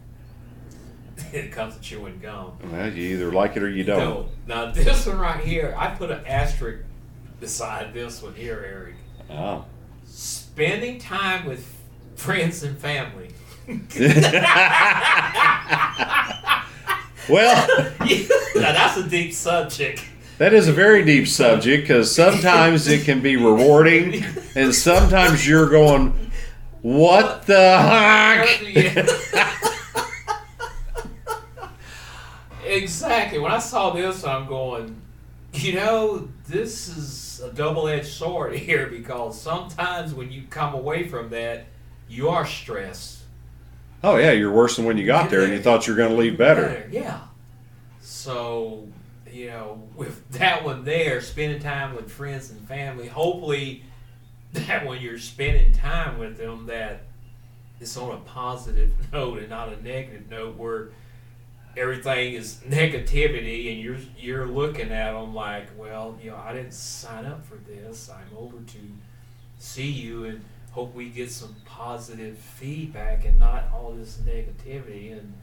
it 1.34 1.51
comes 1.51 1.75
to 1.75 1.81
chewing 1.81 2.19
gum 2.19 2.57
Well, 2.72 2.91
you 2.91 3.15
either 3.15 3.31
like 3.31 3.57
it 3.57 3.63
or 3.63 3.69
you 3.69 3.84
don't. 3.84 4.00
No. 4.00 4.29
Now 4.65 4.72
this 4.72 5.07
one 5.07 5.17
right 5.17 5.43
here, 5.43 5.74
I 5.77 5.88
put 5.89 6.12
an 6.12 6.24
asterisk 6.27 6.84
beside 7.39 7.93
this 7.93 8.22
one 8.22 8.36
here, 8.36 8.63
Eric. 8.63 8.96
Oh. 9.29 9.65
Spending 10.05 11.00
time 11.00 11.46
with 11.46 11.74
friends 12.15 12.63
and 12.63 12.77
family. 12.77 13.29
Well, 17.29 17.67
now 18.55 18.72
that's 18.72 18.96
a 18.98 19.10
deep 19.10 19.34
subject. 19.34 20.01
That 20.38 20.53
is 20.53 20.67
a 20.67 20.74
very 20.74 21.03
deep 21.03 21.27
subject 21.27 21.84
because 21.84 22.13
sometimes 22.13 22.88
it 22.88 23.06
can 23.06 23.22
be 23.22 23.38
rewarding, 23.38 24.24
and 24.56 24.74
sometimes 24.74 25.48
you're 25.48 25.70
going, 25.70 26.32
"What 26.82 27.46
the 27.46 27.77
heck?" 27.77 28.62
exactly. 32.65 33.39
When 33.39 33.51
I 33.51 33.60
saw 33.60 33.91
this, 33.91 34.24
I'm 34.24 34.48
going, 34.48 34.96
you 35.53 35.74
know, 35.74 36.27
this 36.48 36.89
is 36.89 37.41
a 37.41 37.51
double-edged 37.51 38.08
sword 38.08 38.53
here 38.56 38.88
because 38.88 39.39
sometimes 39.39 40.13
when 40.13 40.32
you 40.32 40.44
come 40.50 40.74
away 40.74 41.08
from 41.08 41.29
that, 41.29 41.65
you 42.10 42.29
are 42.29 42.46
stressed. 42.46 43.20
Oh 44.03 44.17
yeah, 44.17 44.32
you're 44.32 44.51
worse 44.51 44.75
than 44.75 44.86
when 44.86 44.98
you 44.98 45.06
got 45.06 45.29
there, 45.29 45.41
and 45.41 45.51
you 45.51 45.60
thought 45.60 45.88
you 45.88 45.94
were 45.94 45.98
going 45.98 46.12
to 46.12 46.15
leave 46.15 46.38
better. 46.38 46.88
Yeah. 46.91 47.22
So, 48.00 48.88
you 49.34 49.48
know, 49.48 49.84
with 49.96 50.29
that 50.31 50.63
one 50.63 50.84
there, 50.84 51.22
spending 51.22 51.62
time 51.62 51.96
with 51.96 52.12
friends 52.12 52.50
and 52.51 52.67
family, 52.67 53.07
hopefully 53.07 53.84
that 54.53 54.86
when 54.86 55.01
you're 55.01 55.19
spending 55.19 55.74
time 55.74 56.17
with 56.17 56.38
them 56.38 56.65
that 56.67 57.03
it's 57.79 57.96
on 57.98 58.12
a 58.12 58.19
positive 58.22 58.93
note 59.13 59.39
and 59.39 59.50
not 59.50 59.72
a 59.72 59.81
negative 59.84 60.29
note 60.29 60.57
where 60.57 60.89
everything 61.75 62.34
is 62.34 62.60
negativity 62.67 63.72
and 63.72 63.79
you're 63.79 64.00
you're 64.17 64.48
looking 64.48 64.91
at 64.91 65.13
them 65.13 65.34
like, 65.34 65.67
well, 65.77 66.17
you 66.22 66.31
know, 66.31 66.38
I 66.38 66.53
didn't 66.53 66.74
sign 66.74 67.25
up 67.25 67.46
for 67.46 67.55
this. 67.55 68.10
I'm 68.10 68.36
over 68.38 68.57
to 68.57 68.77
see 69.60 69.89
you 69.89 70.25
and 70.25 70.43
hope 70.72 70.93
we 70.93 71.10
get 71.10 71.31
some 71.31 71.55
positive 71.65 72.38
feedback 72.38 73.25
and 73.25 73.39
not 73.39 73.65
all 73.74 73.91
this 73.91 74.17
negativity 74.17 75.12
and 75.12 75.34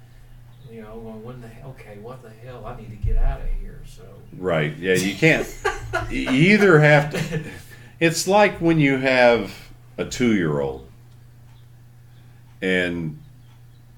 you 0.70 0.80
know 0.82 0.96
when 1.22 1.40
the 1.40 1.48
hell 1.48 1.70
okay 1.78 1.98
what 2.00 2.22
the 2.22 2.30
hell 2.30 2.64
i 2.66 2.76
need 2.76 2.90
to 2.90 2.96
get 2.96 3.16
out 3.16 3.40
of 3.40 3.46
here 3.60 3.80
so 3.86 4.02
Right. 4.38 4.76
Yeah, 4.78 4.94
you 4.94 5.14
can't. 5.14 5.46
you 6.10 6.30
either 6.30 6.80
have 6.80 7.12
to. 7.12 7.44
It's 8.00 8.26
like 8.26 8.60
when 8.60 8.78
you 8.78 8.96
have 8.98 9.54
a 9.96 10.04
two-year-old, 10.04 10.88
and 12.60 13.20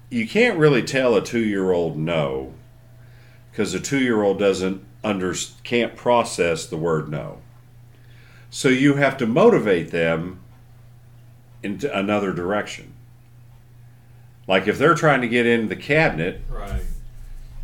you 0.09 0.27
can't 0.27 0.57
really 0.57 0.83
tell 0.83 1.15
a 1.15 1.23
two-year-old 1.23 1.97
no, 1.97 2.53
because 3.51 3.73
a 3.73 3.79
two-year-old 3.79 4.37
doesn't 4.39 4.83
under 5.03 5.33
can't 5.63 5.95
process 5.95 6.65
the 6.65 6.77
word 6.77 7.09
no. 7.09 7.39
So 8.49 8.69
you 8.69 8.95
have 8.95 9.17
to 9.17 9.25
motivate 9.25 9.91
them 9.91 10.39
into 11.63 11.95
another 11.97 12.31
direction. 12.31 12.93
Like 14.47 14.67
if 14.67 14.77
they're 14.77 14.95
trying 14.95 15.21
to 15.21 15.27
get 15.27 15.45
in 15.45 15.67
the 15.67 15.75
cabinet 15.75 16.41
right. 16.49 16.81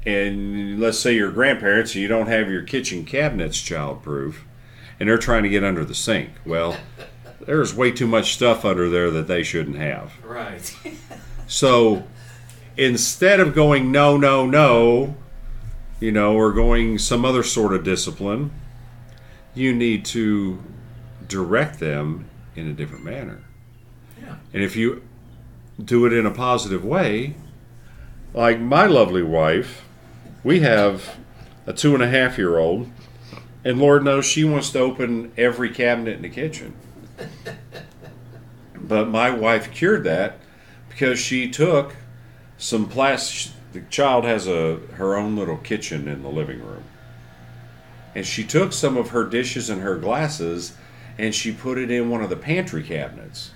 and 0.06 0.80
let's 0.80 1.00
say 1.00 1.16
your 1.16 1.32
grandparents 1.32 1.94
and 1.94 2.02
you 2.02 2.08
don't 2.08 2.28
have 2.28 2.50
your 2.50 2.64
kitchen 2.64 3.06
cabinets 3.06 3.58
childproof 3.58 4.36
and 5.00 5.08
they're 5.08 5.18
trying 5.18 5.44
to 5.44 5.50
get 5.50 5.64
under 5.64 5.86
the 5.86 5.96
sink 5.96 6.30
well 6.46 6.78
there's 7.46 7.74
way 7.74 7.92
too 7.92 8.08
much 8.08 8.34
stuff 8.34 8.66
under 8.66 8.90
there 8.90 9.12
that 9.12 9.28
they 9.28 9.44
shouldn't 9.44 9.78
have. 9.78 10.14
Right. 10.24 10.76
So 11.46 12.08
instead 12.78 13.40
of 13.40 13.54
going 13.54 13.92
no 13.92 14.18
no 14.18 14.48
no 14.48 15.16
you 16.00 16.12
know 16.12 16.34
or 16.36 16.52
going 16.52 16.98
some 16.98 17.26
other 17.26 17.44
sort 17.44 17.74
of 17.74 17.84
discipline 17.84 18.50
you 19.54 19.74
need 19.74 20.04
to 20.06 20.64
direct 21.28 21.80
them 21.80 22.28
in 22.56 22.68
a 22.68 22.74
different 22.74 23.04
manner. 23.04 23.44
Yeah. 24.20 24.38
And 24.54 24.64
if 24.64 24.76
you 24.76 25.04
do 25.84 26.06
it 26.06 26.14
in 26.14 26.26
a 26.26 26.32
positive 26.32 26.84
way, 26.84 27.36
like 28.34 28.60
my 28.60 28.86
lovely 28.86 29.24
wife, 29.24 29.86
we 30.44 30.60
have 30.62 31.18
a 31.66 31.74
two 31.74 31.94
and 31.94 32.04
a 32.04 32.10
half 32.10 32.38
year 32.38 32.58
old, 32.58 32.90
and 33.64 33.80
Lord 33.80 34.04
knows 34.04 34.26
she 34.26 34.44
wants 34.44 34.72
to 34.72 34.80
open 34.80 35.32
every 35.38 35.70
cabinet 35.70 36.18
in 36.18 36.22
the 36.24 36.30
kitchen. 36.30 36.76
But 38.76 39.08
my 39.08 39.30
wife 39.30 39.72
cured 39.72 40.04
that 40.04 40.40
because 40.90 41.20
she 41.20 41.50
took 41.50 41.96
some 42.58 42.88
plastic. 42.88 43.54
The 43.72 43.82
child 43.82 44.26
has 44.26 44.48
a 44.48 44.78
her 44.96 45.16
own 45.16 45.36
little 45.36 45.58
kitchen 45.58 46.08
in 46.08 46.22
the 46.22 46.30
living 46.30 46.60
room, 46.60 46.84
and 48.14 48.26
she 48.26 48.44
took 48.44 48.74
some 48.74 48.98
of 48.98 49.10
her 49.10 49.24
dishes 49.24 49.70
and 49.70 49.82
her 49.82 49.96
glasses, 49.96 50.76
and 51.18 51.34
she 51.34 51.52
put 51.52 51.78
it 51.78 51.90
in 51.90 52.10
one 52.10 52.22
of 52.22 52.30
the 52.30 52.36
pantry 52.36 52.84
cabinets. 52.84 53.52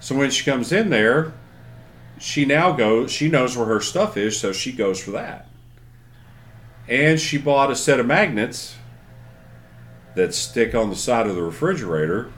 So 0.00 0.16
when 0.16 0.30
she 0.30 0.44
comes 0.44 0.72
in 0.72 0.90
there, 0.90 1.32
she 2.18 2.44
now 2.44 2.72
goes, 2.72 3.12
she 3.12 3.28
knows 3.28 3.56
where 3.56 3.66
her 3.66 3.80
stuff 3.80 4.16
is, 4.16 4.38
so 4.38 4.52
she 4.52 4.72
goes 4.72 5.02
for 5.02 5.10
that. 5.12 5.46
And 6.88 7.20
she 7.20 7.38
bought 7.38 7.70
a 7.70 7.76
set 7.76 8.00
of 8.00 8.06
magnets 8.06 8.76
that 10.16 10.34
stick 10.34 10.74
on 10.74 10.90
the 10.90 10.96
side 10.96 11.26
of 11.26 11.36
the 11.36 11.42
refrigerator. 11.42 12.32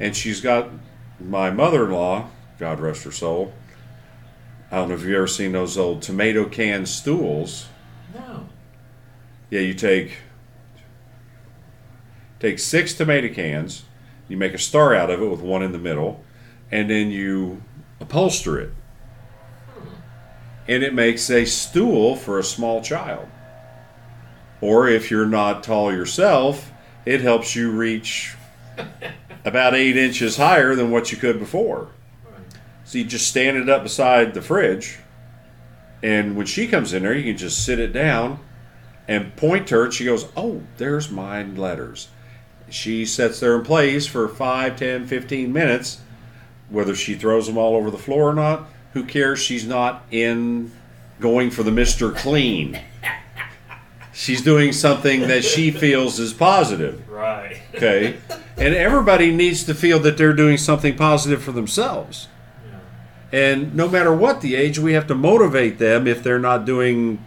And 0.00 0.16
she's 0.16 0.40
got 0.40 0.70
my 1.20 1.50
mother 1.50 1.84
in 1.84 1.90
law, 1.90 2.30
God 2.58 2.80
rest 2.80 3.04
her 3.04 3.12
soul. 3.12 3.52
I 4.70 4.76
don't 4.76 4.88
know 4.88 4.94
if 4.94 5.02
you've 5.02 5.14
ever 5.14 5.26
seen 5.26 5.52
those 5.52 5.78
old 5.78 6.02
tomato 6.02 6.48
can 6.48 6.86
stools. 6.86 7.68
no 8.14 8.48
Yeah, 9.50 9.60
you 9.60 9.74
take 9.74 10.18
take 12.40 12.58
six 12.58 12.92
tomato 12.94 13.32
cans, 13.32 13.84
you 14.28 14.36
make 14.36 14.54
a 14.54 14.58
star 14.58 14.94
out 14.94 15.10
of 15.10 15.22
it 15.22 15.26
with 15.26 15.40
one 15.40 15.62
in 15.62 15.72
the 15.72 15.78
middle, 15.78 16.24
and 16.70 16.90
then 16.90 17.10
you 17.10 17.62
upholster 18.00 18.58
it. 18.58 18.70
And 20.68 20.82
it 20.82 20.94
makes 20.94 21.30
a 21.30 21.44
stool 21.44 22.16
for 22.16 22.38
a 22.38 22.44
small 22.44 22.82
child. 22.82 23.28
Or 24.60 24.88
if 24.88 25.10
you're 25.10 25.26
not 25.26 25.62
tall 25.62 25.92
yourself, 25.92 26.72
it 27.04 27.20
helps 27.20 27.54
you 27.54 27.70
reach 27.70 28.34
about 29.44 29.74
eight 29.74 29.96
inches 29.96 30.36
higher 30.36 30.74
than 30.74 30.90
what 30.90 31.12
you 31.12 31.18
could 31.18 31.38
before. 31.38 31.88
So 32.84 32.98
you 32.98 33.04
just 33.04 33.28
stand 33.28 33.56
it 33.56 33.68
up 33.68 33.82
beside 33.82 34.34
the 34.34 34.42
fridge, 34.42 34.98
and 36.02 36.36
when 36.36 36.46
she 36.46 36.66
comes 36.68 36.92
in 36.92 37.02
there, 37.02 37.14
you 37.14 37.24
can 37.24 37.36
just 37.36 37.64
sit 37.64 37.80
it 37.80 37.92
down 37.92 38.38
and 39.08 39.34
point 39.36 39.66
to 39.68 39.74
her. 39.76 39.84
And 39.84 39.92
she 39.94 40.04
goes, 40.04 40.26
"Oh, 40.36 40.62
there's 40.76 41.10
my 41.10 41.42
letters." 41.42 42.08
She 42.68 43.04
sits 43.04 43.40
there 43.40 43.56
and 43.56 43.64
plays 43.64 44.06
for 44.06 44.28
5, 44.28 44.76
10, 44.76 45.06
15 45.06 45.52
minutes. 45.52 45.98
Whether 46.70 46.94
she 46.94 47.14
throws 47.14 47.46
them 47.46 47.56
all 47.56 47.76
over 47.76 47.90
the 47.90 47.98
floor 47.98 48.30
or 48.30 48.34
not, 48.34 48.68
who 48.92 49.04
cares? 49.04 49.38
She's 49.40 49.66
not 49.66 50.04
in 50.10 50.72
going 51.20 51.50
for 51.50 51.62
the 51.62 51.70
Mister 51.70 52.10
Clean. 52.10 52.80
She's 54.12 54.40
doing 54.40 54.72
something 54.72 55.28
that 55.28 55.44
she 55.44 55.70
feels 55.70 56.18
is 56.18 56.32
positive. 56.32 57.06
right 57.08 57.60
Okay, 57.74 58.16
and 58.56 58.74
everybody 58.74 59.30
needs 59.30 59.64
to 59.64 59.74
feel 59.74 59.98
that 60.00 60.16
they're 60.16 60.32
doing 60.32 60.56
something 60.56 60.96
positive 60.96 61.42
for 61.42 61.52
themselves. 61.52 62.28
yeah 63.32 63.38
And 63.38 63.74
no 63.74 63.88
matter 63.88 64.14
what 64.14 64.40
the 64.40 64.54
age, 64.56 64.78
we 64.78 64.94
have 64.94 65.06
to 65.08 65.14
motivate 65.14 65.78
them 65.78 66.06
if 66.06 66.22
they're 66.22 66.38
not 66.38 66.64
doing 66.64 67.22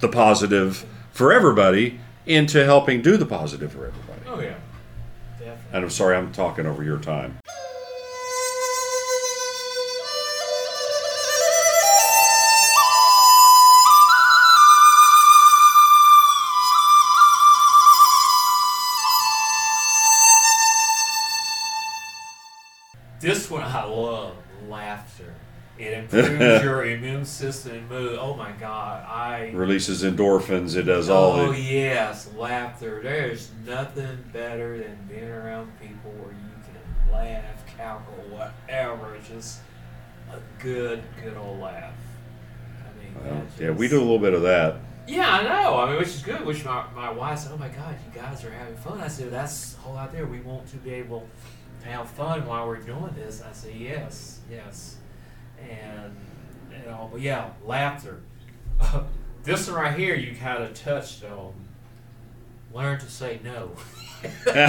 the 0.00 0.08
positive 0.08 0.86
for 1.10 1.32
everybody 1.32 1.98
into 2.24 2.64
helping 2.64 3.02
do 3.02 3.16
the 3.16 3.26
positive 3.26 3.72
for 3.72 3.86
everybody. 3.86 4.20
oh 4.28 4.40
yeah 4.40 4.54
definitely 5.38 5.56
And 5.72 5.84
I'm 5.84 5.90
sorry, 5.90 6.16
I'm 6.16 6.32
talking 6.32 6.66
over 6.66 6.84
your 6.84 6.98
time. 6.98 7.38
It 25.78 25.92
improves 25.92 26.62
your 26.64 26.84
immune 26.86 27.24
system 27.24 27.72
and 27.72 27.88
mood. 27.88 28.18
Oh 28.20 28.34
my 28.34 28.52
God, 28.52 29.04
I. 29.04 29.50
Releases 29.54 30.02
endorphins. 30.04 30.76
It 30.76 30.82
does 30.84 31.08
all 31.10 31.32
Oh 31.32 31.52
the. 31.52 31.60
yes, 31.60 32.30
laughter. 32.36 33.00
There's 33.02 33.50
nothing 33.66 34.24
better 34.32 34.78
than 34.78 34.96
being 35.08 35.28
around 35.30 35.70
people 35.80 36.10
where 36.12 36.32
you 36.32 36.50
can 36.64 37.12
laugh, 37.12 37.66
cackle, 37.76 38.14
whatever. 38.30 39.14
It's 39.16 39.28
just 39.28 39.60
a 40.32 40.38
good, 40.62 41.02
good 41.22 41.36
old 41.36 41.60
laugh. 41.60 41.92
I 42.80 43.04
mean, 43.04 43.14
Well, 43.24 43.42
that's 43.44 43.60
yeah, 43.60 43.70
we 43.70 43.88
do 43.88 43.98
a 43.98 44.00
little 44.00 44.18
bit 44.18 44.32
of 44.34 44.42
that. 44.42 44.76
Yeah, 45.08 45.30
I 45.30 45.42
know. 45.44 45.76
I 45.78 45.90
mean, 45.90 45.98
which 45.98 46.08
is 46.08 46.22
good. 46.22 46.44
Which 46.44 46.64
my, 46.64 46.84
my 46.94 47.12
wife 47.12 47.38
said, 47.38 47.52
"Oh 47.54 47.58
my 47.58 47.68
God, 47.68 47.94
you 48.04 48.20
guys 48.20 48.44
are 48.44 48.50
having 48.50 48.76
fun." 48.76 49.00
I 49.00 49.06
said, 49.08 49.30
"That's 49.30 49.76
all 49.86 49.96
out 49.96 50.10
there. 50.10 50.26
We 50.26 50.40
want 50.40 50.66
to 50.68 50.76
be 50.78 50.94
able 50.94 51.28
to 51.82 51.86
have 51.88 52.10
fun 52.10 52.44
while 52.46 52.66
we're 52.66 52.78
doing 52.80 53.14
this." 53.14 53.40
I 53.40 53.52
said, 53.52 53.74
"Yes, 53.76 54.40
yes," 54.50 54.96
and 55.60 56.16
you 56.70 56.86
know, 56.86 57.08
but 57.10 57.20
yeah, 57.20 57.50
laughter. 57.64 58.20
this 59.44 59.68
one 59.68 59.76
right 59.76 59.98
here, 59.98 60.14
you 60.14 60.36
kind 60.36 60.62
of 60.62 60.74
touched 60.74 61.24
on. 61.24 61.52
Learn 62.72 62.98
to 62.98 63.10
say 63.10 63.40
no. 63.42 63.70
now 64.46 64.64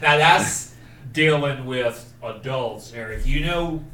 that's 0.00 0.74
dealing 1.12 1.66
with 1.66 2.12
adults, 2.22 2.92
Eric. 2.92 3.26
You 3.26 3.40
know, 3.40 3.84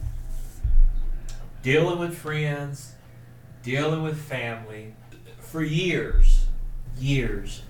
dealing 1.63 1.99
with 1.99 2.17
friends, 2.17 2.95
dealing 3.63 4.03
with 4.03 4.21
family. 4.21 4.95
For 5.39 5.63
years, 5.63 6.47
years, 6.99 7.63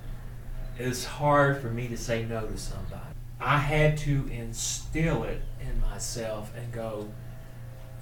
it's 0.79 1.05
hard 1.05 1.61
for 1.61 1.69
me 1.69 1.89
to 1.89 1.97
say 1.97 2.25
no 2.25 2.47
to 2.47 2.57
somebody. 2.57 3.14
I 3.45 3.59
had 3.59 3.99
to 3.99 4.27
instill 4.33 5.25
it 5.25 5.43
in 5.61 5.79
myself 5.83 6.51
and 6.57 6.73
go, 6.73 7.11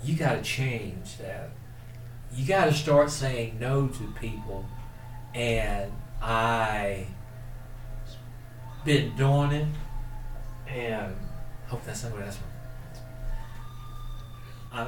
you 0.05 0.15
got 0.15 0.37
to 0.37 0.43
change 0.43 1.19
that. 1.19 1.51
You 2.33 2.47
got 2.47 2.67
to 2.67 2.73
start 2.73 3.11
saying 3.11 3.59
no 3.59 3.89
to 3.89 4.15
people. 4.21 4.65
And 5.35 5.91
I 6.23 7.09
been 8.85 9.17
doing 9.17 9.51
it, 9.53 9.67
and 10.69 11.15
hope 11.67 11.85
that's 11.85 12.05
not 12.05 12.13
what 12.13 12.25
that's 12.25 12.39
one. 14.73 14.87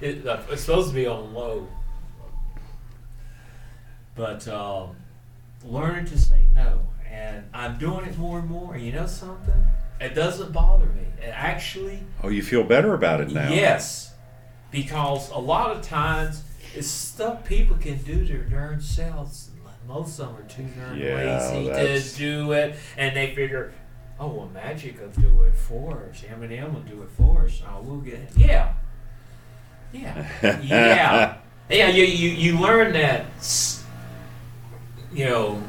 it, 0.00 0.26
uh, 0.26 0.42
it's 0.50 0.62
supposed 0.62 0.90
to 0.90 0.94
be 0.94 1.06
on 1.06 1.32
low, 1.32 1.66
but 4.14 4.46
um, 4.48 4.96
learning 5.64 6.04
to 6.06 6.18
say 6.18 6.44
no, 6.54 6.80
and 7.18 7.44
I'm 7.52 7.78
doing 7.78 8.04
it 8.06 8.16
more 8.18 8.38
and 8.38 8.48
more. 8.48 8.74
And 8.74 8.84
you 8.84 8.92
know 8.92 9.06
something? 9.06 9.54
It 10.00 10.14
doesn't 10.14 10.52
bother 10.52 10.86
me. 10.86 11.02
It 11.20 11.30
actually 11.34 12.00
Oh, 12.22 12.28
you 12.28 12.42
feel 12.42 12.62
better 12.64 12.94
about 12.94 13.20
it 13.20 13.30
now. 13.32 13.50
Yes, 13.50 14.14
because 14.70 15.30
a 15.30 15.38
lot 15.38 15.74
of 15.74 15.82
times 15.82 16.42
it's 16.74 16.86
stuff 16.88 17.44
people 17.44 17.76
can 17.76 17.96
do 18.02 18.24
their 18.24 18.42
darn 18.44 18.80
selves. 18.80 19.50
Most 19.86 20.18
of 20.20 20.26
them 20.28 20.36
are 20.44 20.48
too 20.48 20.64
darn 20.78 20.98
Yeah, 20.98 21.14
lazy 21.14 21.68
that's- 21.70 22.12
to 22.12 22.18
do 22.18 22.52
it, 22.52 22.76
and 22.98 23.16
they 23.16 23.34
figure, 23.34 23.72
"Oh, 24.20 24.28
well, 24.28 24.50
Magic 24.52 25.00
will 25.00 25.08
do 25.08 25.42
it 25.44 25.54
for 25.54 26.04
us. 26.10 26.22
Eminem 26.30 26.74
will 26.74 26.82
do 26.82 27.02
it 27.02 27.08
for 27.16 27.46
us. 27.46 27.62
Oh, 27.66 27.80
we'll 27.80 28.00
get 28.00 28.14
it." 28.20 28.30
Yeah, 28.36 28.74
yeah, 29.92 30.26
yeah, 30.62 31.36
yeah. 31.70 31.88
You, 31.88 32.04
you 32.04 32.28
you 32.28 32.58
learn 32.60 32.92
that, 32.92 33.24
you 35.12 35.24
know, 35.24 35.62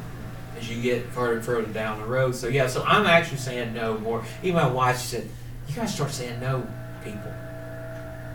as 0.59 0.69
you 0.69 0.81
get 0.81 1.05
further 1.11 1.33
and 1.33 1.45
further 1.45 1.71
down 1.73 1.99
the 1.99 2.05
road. 2.07 2.35
So 2.35 2.47
yeah, 2.47 2.67
so 2.67 2.83
I'm 2.85 3.05
actually 3.05 3.37
saying 3.37 3.73
no 3.73 3.97
more. 3.97 4.23
Even 4.43 4.55
my 4.55 4.67
wife 4.67 4.97
said, 4.97 5.27
"You 5.67 5.75
gotta 5.75 5.87
start 5.87 6.11
saying 6.11 6.39
no, 6.39 6.65
people." 7.03 7.31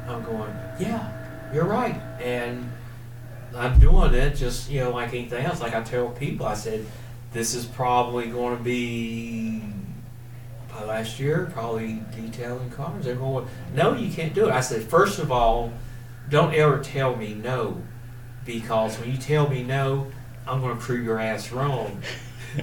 I'm 0.08 0.22
going, 0.24 0.52
"Yeah, 0.78 1.08
you're 1.52 1.64
right," 1.64 2.00
and 2.22 2.70
I'm 3.56 3.78
doing 3.78 4.14
it 4.14 4.36
just 4.36 4.70
you 4.70 4.80
know 4.80 4.90
like 4.90 5.10
anything 5.14 5.44
else. 5.44 5.60
Like 5.60 5.74
I 5.74 5.82
tell 5.82 6.08
people, 6.10 6.46
I 6.46 6.54
said, 6.54 6.84
"This 7.32 7.54
is 7.54 7.64
probably 7.64 8.26
going 8.26 8.56
to 8.58 8.62
be." 8.62 9.62
uh, 10.76 10.86
Last 10.86 11.20
year, 11.20 11.50
probably 11.52 12.00
detailing 12.14 12.70
cars. 12.70 13.04
They're 13.04 13.14
going, 13.14 13.46
no, 13.74 13.94
you 13.94 14.12
can't 14.12 14.34
do 14.34 14.48
it. 14.48 14.52
I 14.52 14.60
said, 14.60 14.82
first 14.82 15.20
of 15.20 15.30
all, 15.30 15.72
don't 16.28 16.52
ever 16.52 16.80
tell 16.80 17.14
me 17.14 17.32
no, 17.34 17.80
because 18.44 18.98
when 18.98 19.10
you 19.12 19.16
tell 19.16 19.48
me 19.48 19.62
no, 19.62 20.08
I'm 20.46 20.60
going 20.60 20.76
to 20.76 20.82
prove 20.82 21.04
your 21.04 21.18
ass 21.18 21.52
wrong. 21.52 22.02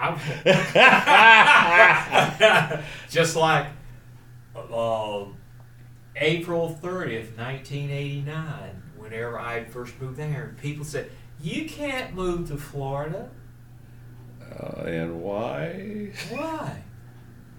Just 3.10 3.36
like 3.36 3.66
uh, 4.54 5.24
April 6.16 6.78
30th, 6.82 7.36
1989, 7.36 8.82
whenever 8.96 9.38
I 9.38 9.64
first 9.64 10.00
moved 10.00 10.16
there, 10.16 10.54
people 10.60 10.84
said, 10.84 11.10
You 11.40 11.68
can't 11.68 12.14
move 12.14 12.48
to 12.48 12.56
Florida. 12.56 13.30
Uh, 14.40 14.82
and 14.84 15.22
why? 15.22 16.12
Why? 16.30 16.82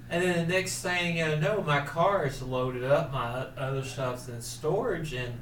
And 0.10 0.24
then 0.24 0.48
the 0.48 0.54
next 0.54 0.82
thing 0.82 1.18
you 1.18 1.36
know, 1.38 1.64
my 1.66 1.82
car 1.82 2.26
is 2.26 2.42
loaded 2.42 2.84
up, 2.84 3.14
my 3.14 3.48
other 3.58 3.84
stuff's 3.84 4.28
in 4.28 4.42
storage, 4.42 5.14
and 5.14 5.40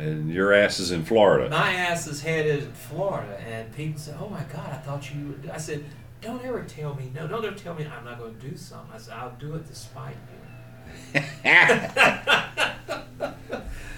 And 0.00 0.30
your 0.30 0.52
ass 0.52 0.80
is 0.80 0.90
in 0.92 1.04
Florida. 1.04 1.50
my 1.50 1.72
ass 1.74 2.06
is 2.06 2.22
headed 2.22 2.60
to 2.62 2.70
Florida. 2.70 3.38
And 3.40 3.70
people 3.74 4.00
say, 4.00 4.14
"Oh 4.18 4.28
my 4.28 4.42
God, 4.52 4.70
I 4.70 4.76
thought 4.76 5.14
you." 5.14 5.26
Would. 5.26 5.50
I 5.52 5.58
said, 5.58 5.84
"Don't 6.22 6.42
ever 6.44 6.62
tell 6.62 6.94
me 6.94 7.10
no. 7.14 7.26
Don't 7.26 7.44
ever 7.44 7.56
tell 7.56 7.74
me 7.74 7.86
I'm 7.86 8.04
not 8.04 8.18
going 8.18 8.34
to 8.38 8.48
do 8.50 8.56
something." 8.56 8.90
I 8.94 8.98
said, 8.98 9.14
"I'll 9.14 9.36
do 9.38 9.54
it 9.56 9.66
despite 9.68 10.16
you." 11.14 11.20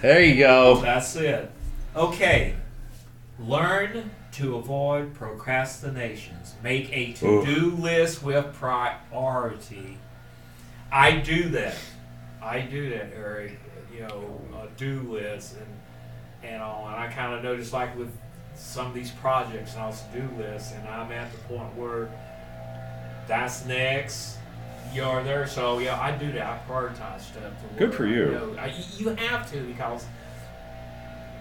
There 0.03 0.21
you 0.21 0.37
go. 0.37 0.81
That's 0.81 1.15
it. 1.15 1.49
Okay. 1.95 2.57
Learn 3.39 4.11
to 4.33 4.57
avoid 4.57 5.15
procrastinations. 5.15 6.55
Make 6.61 6.91
a 6.93 7.13
to-do 7.13 7.77
list 7.77 8.21
with 8.21 8.53
priority. 8.55 9.99
I 10.91 11.19
do 11.19 11.51
that. 11.51 11.77
I 12.43 12.63
do 12.63 12.91
that, 12.91 13.13
Eric. 13.15 13.61
You 13.95 14.01
know, 14.09 14.41
a 14.61 14.67
do 14.77 15.03
list 15.03 15.55
and 15.55 15.67
and 16.43 16.63
all. 16.63 16.87
And 16.87 16.97
I 16.97 17.09
kind 17.13 17.35
of 17.35 17.43
noticed, 17.43 17.73
like 17.73 17.97
with 17.97 18.11
some 18.55 18.87
of 18.87 18.95
these 18.95 19.11
projects 19.11 19.73
and 19.75 19.83
also 19.83 20.05
do 20.13 20.29
lists, 20.39 20.73
and 20.73 20.87
I'm 20.89 21.11
at 21.13 21.31
the 21.33 21.39
point 21.39 21.75
where 21.77 22.11
that's 23.27 23.65
next. 23.67 24.39
You're 24.93 25.23
there, 25.25 25.47
so 25.47 25.79
yeah, 25.79 25.99
I 25.99 26.11
do 26.13 26.31
that. 26.33 26.47
I 26.47 26.71
prioritize 26.71 27.21
stuff. 27.21 27.43
to 27.45 27.79
Good 27.79 27.95
for 27.95 28.05
I 28.07 28.11
you. 28.11 28.27
know- 28.27 28.57
I, 28.59 28.75
you 28.99 29.09
have 29.09 29.51
to 29.53 29.61
because 29.63 30.05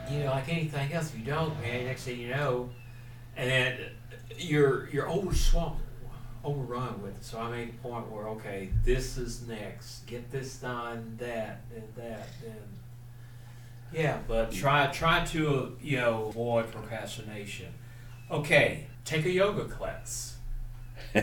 you 0.10 0.20
know, 0.20 0.32
like 0.32 0.48
anything 0.50 0.92
else, 0.94 1.10
if 1.12 1.20
you 1.20 1.26
don't, 1.26 1.60
man, 1.62 1.86
next 1.86 2.04
thing 2.04 2.20
you 2.20 2.30
know, 2.30 2.70
and 3.36 3.50
then 3.50 3.78
you're 4.38 4.90
you're 4.90 5.06
overswamped, 5.08 5.78
overrun 6.46 7.02
with 7.02 7.18
it. 7.18 7.26
So 7.26 7.40
I 7.40 7.50
made 7.52 7.70
a 7.70 7.88
point 7.88 8.10
where 8.10 8.28
okay, 8.30 8.70
this 8.86 9.18
is 9.18 9.46
next. 9.48 10.06
Get 10.08 10.32
this 10.32 10.56
done, 10.58 11.16
that, 11.20 11.62
and 11.76 11.84
that, 11.98 12.28
and 12.46 12.56
yeah. 13.94 14.20
But 14.28 14.52
try 14.52 14.88
try 14.88 15.26
to 15.26 15.78
you 15.82 15.98
know 15.98 16.26
avoid 16.26 16.72
procrastination. 16.72 17.74
Okay, 18.30 18.88
take 19.06 19.26
a 19.26 19.32
yoga 19.32 19.66
class. 19.66 20.38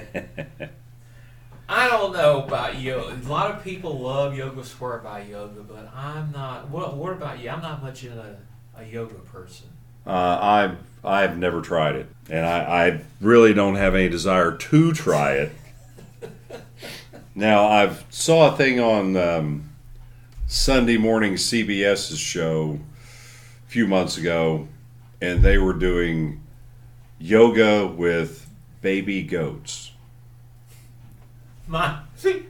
I 1.71 1.89
don't 1.89 2.13
know 2.15 2.45
about 2.45 2.79
you. 2.79 2.97
A 2.97 3.29
lot 3.29 3.51
of 3.51 3.63
people 3.63 3.99
love 3.99 4.35
yoga, 4.37 4.65
swear 4.65 4.99
by 4.99 5.23
yoga, 5.23 5.63
but 5.63 5.91
I'm 5.95 6.33
not. 6.33 6.71
What, 6.71 6.97
what 6.97 7.13
about 7.13 7.41
you? 7.41 7.51
I'm 7.51 7.61
not 7.61 7.83
much 7.83 8.05
in 8.05 8.13
a, 8.13 8.37
a 8.77 8.85
yoga 8.85 9.15
person. 9.15 9.69
Uh, 10.07 10.39
I've 10.41 10.79
I've 11.05 11.37
never 11.37 11.61
tried 11.61 11.97
it, 11.97 12.09
and 12.31 12.47
I, 12.47 12.87
I 12.87 13.01
really 13.21 13.53
don't 13.53 13.75
have 13.75 13.95
any 13.95 14.09
desire 14.09 14.53
to 14.53 14.93
try 14.93 15.33
it. 15.33 15.53
Now 17.39 17.69
I've 17.69 18.05
saw 18.11 18.53
a 18.53 18.57
thing 18.57 18.81
on 18.81 19.17
um, 19.17 19.68
Sunday 20.51 20.97
morning 20.97 21.35
CBS's 21.35 22.19
show 22.19 22.79
a 23.67 23.71
few 23.71 23.87
months 23.87 24.17
ago, 24.17 24.67
and 25.21 25.43
they 25.43 25.59
were 25.59 25.75
doing 25.75 26.41
yoga 27.19 27.87
with 27.87 28.49
baby 28.81 29.23
goats. 29.23 29.93
My 31.67 32.01
see, 32.17 32.45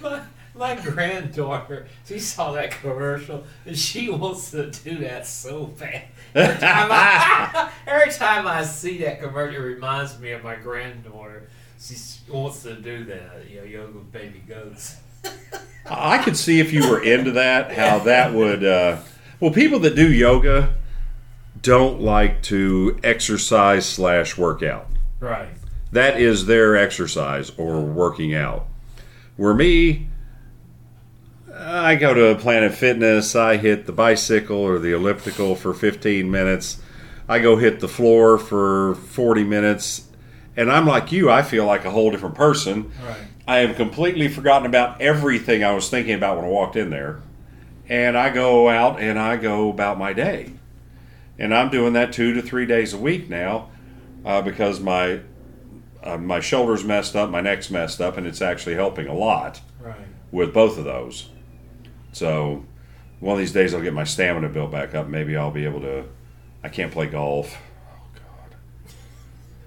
my 0.00 0.22
my 0.54 0.74
granddaughter, 0.76 1.86
she 2.06 2.18
saw 2.18 2.52
that 2.52 2.70
commercial 2.70 3.44
and 3.66 3.76
she 3.76 4.08
wants 4.08 4.50
to 4.52 4.70
do 4.70 4.96
that 5.00 5.26
so 5.26 5.66
bad. 5.66 6.04
Every 6.34 6.58
time 6.58 6.88
I, 6.90 7.70
every 7.86 8.10
time 8.10 8.46
I 8.46 8.64
see 8.64 8.96
that 9.02 9.20
commercial, 9.20 9.62
it 9.62 9.66
reminds 9.66 10.18
me 10.18 10.30
of 10.30 10.42
my 10.42 10.54
granddaughter. 10.54 11.50
She 11.78 11.96
wants 12.26 12.62
to 12.62 12.76
do 12.76 13.04
that, 13.04 13.50
you 13.50 13.58
know, 13.58 13.64
yoga 13.64 13.98
with 13.98 14.10
baby 14.12 14.42
goats. 14.48 14.96
I 15.86 16.18
could 16.18 16.36
see 16.36 16.60
if 16.60 16.72
you 16.72 16.88
were 16.88 17.02
into 17.02 17.32
that, 17.32 17.72
how 17.72 17.98
that 18.00 18.32
would. 18.32 18.64
Uh, 18.64 18.98
well, 19.40 19.50
people 19.50 19.78
that 19.80 19.94
do 19.94 20.10
yoga 20.10 20.74
don't 21.60 22.00
like 22.00 22.42
to 22.42 22.98
exercise 23.02 23.86
slash 23.86 24.38
workout. 24.38 24.86
Right. 25.20 25.48
That 25.92 26.20
is 26.20 26.46
their 26.46 26.76
exercise 26.76 27.52
or 27.56 27.80
working 27.80 28.34
out. 28.34 28.66
Where 29.36 29.54
me, 29.54 30.08
I 31.52 31.94
go 31.94 32.14
to 32.14 32.40
Planet 32.40 32.74
Fitness, 32.74 33.36
I 33.36 33.56
hit 33.56 33.86
the 33.86 33.92
bicycle 33.92 34.56
or 34.56 34.78
the 34.78 34.92
elliptical 34.92 35.54
for 35.54 35.72
15 35.72 36.30
minutes. 36.30 36.80
I 37.28 37.38
go 37.38 37.56
hit 37.56 37.80
the 37.80 37.88
floor 37.88 38.38
for 38.38 38.94
40 38.94 39.44
minutes. 39.44 40.08
And 40.56 40.70
I'm 40.70 40.86
like 40.86 41.12
you, 41.12 41.30
I 41.30 41.42
feel 41.42 41.64
like 41.64 41.84
a 41.84 41.90
whole 41.90 42.10
different 42.10 42.34
person. 42.34 42.92
Right. 43.04 43.16
I 43.46 43.58
have 43.58 43.76
completely 43.76 44.28
forgotten 44.28 44.66
about 44.66 45.00
everything 45.00 45.62
I 45.62 45.72
was 45.74 45.88
thinking 45.90 46.14
about 46.14 46.36
when 46.36 46.46
I 46.46 46.48
walked 46.48 46.76
in 46.76 46.90
there. 46.90 47.20
And 47.88 48.16
I 48.16 48.30
go 48.30 48.68
out 48.70 48.98
and 49.00 49.18
I 49.18 49.36
go 49.36 49.68
about 49.68 49.98
my 49.98 50.12
day. 50.14 50.52
And 51.38 51.54
I'm 51.54 51.68
doing 51.70 51.92
that 51.94 52.12
two 52.12 52.32
to 52.34 52.40
three 52.42 52.64
days 52.64 52.94
a 52.94 52.98
week 52.98 53.28
now 53.28 53.68
uh, 54.24 54.40
because 54.40 54.80
my 54.80 55.20
uh, 56.02 56.16
my 56.18 56.38
shoulder's 56.40 56.84
messed 56.84 57.16
up, 57.16 57.30
my 57.30 57.40
neck's 57.40 57.70
messed 57.70 58.00
up, 58.00 58.16
and 58.18 58.26
it's 58.26 58.42
actually 58.42 58.74
helping 58.74 59.06
a 59.06 59.14
lot 59.14 59.60
Right. 59.80 59.96
with 60.30 60.52
both 60.52 60.76
of 60.78 60.84
those. 60.84 61.28
So 62.12 62.64
one 63.20 63.34
of 63.34 63.38
these 63.38 63.52
days 63.52 63.74
I'll 63.74 63.80
get 63.82 63.94
my 63.94 64.04
stamina 64.04 64.48
built 64.50 64.70
back 64.70 64.94
up. 64.94 65.08
Maybe 65.08 65.36
I'll 65.36 65.50
be 65.50 65.64
able 65.64 65.80
to. 65.80 66.04
I 66.62 66.68
can't 66.68 66.92
play 66.92 67.06
golf. 67.06 67.56
Oh 67.90 68.06
God. 68.14 68.56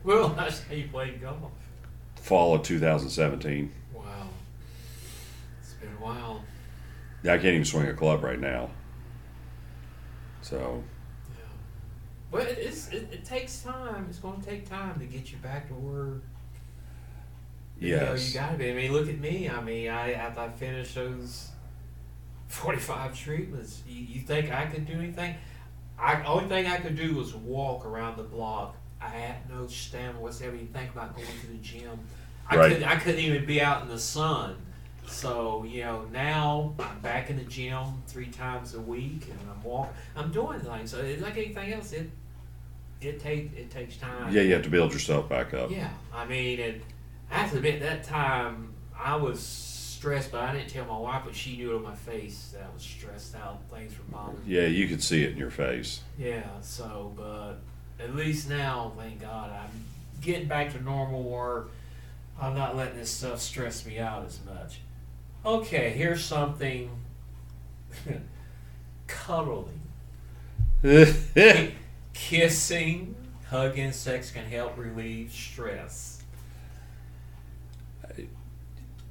Well, 0.03 0.29
that's 0.29 0.63
how 0.63 0.73
you 0.73 0.87
play 0.91 1.11
golf. 1.21 1.51
Fall 2.27 2.53
of 2.55 2.63
2017. 2.63 3.71
Wow. 3.93 4.03
It's 5.61 5.73
been 5.75 5.89
a 5.89 6.03
while. 6.03 6.43
Yeah, 7.23 7.33
I 7.33 7.37
can't 7.37 7.53
even 7.53 7.63
swing 7.63 7.87
a 7.87 7.93
club 7.93 8.21
right 8.21 8.39
now. 8.39 8.69
So 10.41 10.83
Yeah. 11.29 11.43
But 12.29 12.47
it, 12.47 12.57
it's, 12.59 12.89
it, 12.89 13.07
it 13.13 13.25
takes 13.25 13.61
time. 13.63 14.07
It's 14.09 14.19
going 14.19 14.41
to 14.41 14.45
take 14.45 14.69
time 14.69 14.99
to 14.99 15.05
get 15.05 15.31
you 15.31 15.37
back 15.37 15.69
to 15.69 15.73
where 15.73 16.21
you 17.79 17.95
know 17.95 18.13
you 18.13 18.33
got 18.33 18.51
to 18.51 18.57
be. 18.57 18.71
I 18.71 18.73
mean, 18.73 18.91
look 18.91 19.07
at 19.07 19.19
me. 19.19 19.49
I 19.49 19.61
mean, 19.61 19.89
I 19.89 20.13
after 20.13 20.41
I 20.41 20.49
finished 20.49 20.95
those 20.95 21.49
forty-five 22.47 23.17
treatments, 23.17 23.83
you, 23.87 24.01
you 24.01 24.21
think 24.21 24.51
I 24.51 24.65
could 24.65 24.85
do 24.85 24.93
anything? 24.93 25.35
I 25.99 26.23
only 26.23 26.49
thing 26.49 26.67
I 26.67 26.77
could 26.77 26.95
do 26.95 27.15
was 27.15 27.35
walk 27.35 27.85
around 27.85 28.17
the 28.17 28.23
block. 28.23 28.75
I 29.01 29.09
had 29.09 29.49
no 29.49 29.67
stamina 29.67 30.19
whatsoever. 30.19 30.55
You 30.55 30.67
think 30.67 30.91
about 30.91 31.15
going 31.15 31.27
to 31.41 31.47
the 31.47 31.57
gym? 31.57 31.99
I 32.49 32.55
Right. 32.57 32.71
couldn't. 32.71 32.87
I 32.87 32.95
couldn't 32.95 33.19
even 33.19 33.45
be 33.45 33.61
out 33.61 33.81
in 33.83 33.87
the 33.89 33.99
sun. 33.99 34.55
So 35.05 35.63
you 35.63 35.83
know 35.83 36.05
now 36.11 36.73
I'm 36.79 36.99
back 36.99 37.29
in 37.29 37.37
the 37.37 37.43
gym 37.43 38.01
three 38.07 38.27
times 38.27 38.73
a 38.73 38.81
week, 38.81 39.27
and 39.29 39.39
I'm 39.49 39.63
walking. 39.63 39.93
I'm 40.15 40.31
doing 40.31 40.59
things. 40.59 40.91
So 40.91 40.99
it's 40.99 41.21
like 41.21 41.37
anything 41.37 41.73
else. 41.73 41.93
It 41.93 42.09
it 43.01 43.19
take 43.19 43.55
it 43.55 43.69
takes 43.69 43.97
time. 43.97 44.33
yeah, 44.33 44.41
you 44.41 44.53
have 44.53 44.63
to 44.63 44.69
build 44.69 44.91
yourself 44.93 45.29
back 45.29 45.53
up. 45.53 45.69
Yeah, 45.71 45.89
I 46.13 46.25
mean, 46.25 46.59
and 46.59 46.81
I 47.31 47.35
have 47.35 47.51
to 47.51 47.57
admit 47.57 47.79
that 47.81 48.03
time 48.03 48.73
I 48.99 49.15
was 49.15 49.39
stressed, 49.41 50.31
but 50.31 50.41
I 50.41 50.53
didn't 50.53 50.69
tell 50.69 50.85
my 50.85 50.97
wife, 50.97 51.21
but 51.25 51.35
she 51.35 51.55
knew 51.57 51.71
it 51.73 51.75
on 51.77 51.83
my 51.83 51.95
face 51.95 52.49
that 52.53 52.63
I 52.69 52.73
was 52.73 52.81
stressed 52.83 53.35
out. 53.35 53.61
Things 53.71 53.93
were 53.97 54.03
bothering 54.11 54.45
me. 54.45 54.55
Yeah, 54.55 54.65
you 54.67 54.87
could 54.87 55.01
see 55.03 55.23
it 55.23 55.31
in 55.31 55.37
your 55.37 55.51
face. 55.51 56.01
Yeah, 56.17 56.43
so, 56.61 57.13
but 57.15 57.55
at 57.99 58.15
least 58.15 58.49
now, 58.49 58.93
thank 58.97 59.21
God, 59.21 59.51
I'm 59.51 59.83
getting 60.21 60.47
back 60.47 60.71
to 60.73 60.81
normal 60.83 61.23
where 61.23 61.63
I'm 62.39 62.55
not 62.55 62.75
letting 62.75 62.97
this 62.97 63.11
stuff 63.11 63.39
stress 63.41 63.85
me 63.85 63.99
out 63.99 64.25
as 64.25 64.39
much. 64.45 64.79
Okay, 65.45 65.91
here's 65.91 66.23
something 66.23 66.89
cuddling. 69.07 69.81
Kissing, 72.13 73.15
hugging, 73.49 73.91
sex 73.91 74.31
can 74.31 74.45
help 74.45 74.77
relieve 74.77 75.31
stress. 75.31 76.23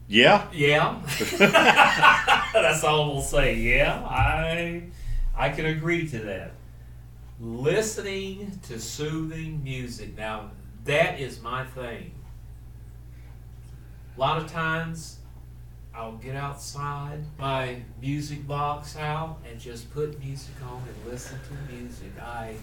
yeah, 0.08 0.46
Yeah. 0.52 1.00
That's 2.52 2.84
all 2.84 3.12
we'll 3.12 3.22
say. 3.22 3.56
Yeah, 3.56 4.04
I 4.04 4.82
I 5.36 5.48
can 5.50 5.66
agree 5.66 6.08
to 6.08 6.18
that. 6.20 6.52
Listening 7.38 8.58
to 8.68 8.80
soothing 8.80 9.62
music. 9.62 10.16
Now, 10.16 10.50
that 10.84 11.20
is 11.20 11.42
my 11.42 11.64
thing. 11.64 12.12
A 14.16 14.20
lot 14.20 14.38
of 14.38 14.50
times 14.50 15.18
I'll 15.94 16.16
get 16.16 16.34
outside, 16.34 17.20
my 17.38 17.82
music 18.00 18.46
box 18.46 18.96
out, 18.96 19.38
and 19.50 19.60
just 19.60 19.92
put 19.92 20.18
music 20.18 20.54
on 20.62 20.82
and 20.86 21.12
listen 21.12 21.38
to 21.38 21.74
music. 21.74 22.12
I 22.22 22.54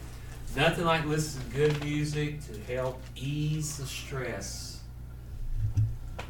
nothing 0.56 0.86
like 0.86 1.06
listening 1.06 1.52
to 1.52 1.56
good 1.56 1.84
music 1.84 2.40
to 2.48 2.74
help 2.74 3.00
ease 3.16 3.78
the 3.78 3.86
stress 3.86 4.80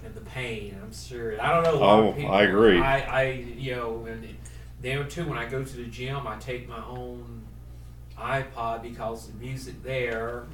and 0.03 0.13
the 0.13 0.21
pain. 0.21 0.77
I'm 0.83 0.93
sure. 0.93 1.41
I 1.41 1.53
don't 1.53 1.63
know. 1.63 1.75
A 1.75 1.79
lot 1.79 1.99
Oh, 1.99 2.07
of 2.09 2.15
people, 2.17 2.31
I 2.31 2.43
agree. 2.43 2.79
I, 2.81 2.99
I, 2.99 3.23
you 3.57 3.75
know, 3.75 4.05
and 4.05 4.27
there 4.81 5.05
too. 5.05 5.25
When 5.25 5.37
I 5.37 5.47
go 5.47 5.63
to 5.63 5.75
the 5.77 5.85
gym, 5.85 6.27
I 6.27 6.37
take 6.37 6.67
my 6.67 6.83
own 6.85 7.41
iPod 8.17 8.81
because 8.81 9.27
the 9.27 9.33
music 9.35 9.81
there, 9.83 10.45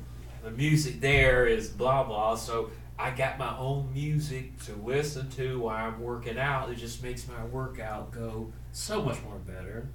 the 0.44 0.52
music 0.52 1.00
there 1.02 1.46
is 1.46 1.70
blah 1.70 2.04
blah. 2.04 2.36
So 2.36 2.72
I 2.98 3.12
got 3.12 3.38
my 3.38 3.58
own 3.58 3.94
music 3.94 4.60
to 4.66 4.74
listen 4.74 5.30
to 5.32 5.60
while 5.60 5.88
I'm 5.88 6.02
working 6.02 6.38
out. 6.38 6.70
It 6.70 6.76
just 6.76 7.02
makes 7.02 7.28
my 7.28 7.46
workout 7.46 8.12
go 8.12 8.52
so 8.72 9.02
much 9.02 9.22
more 9.24 9.38
better. 9.38 9.88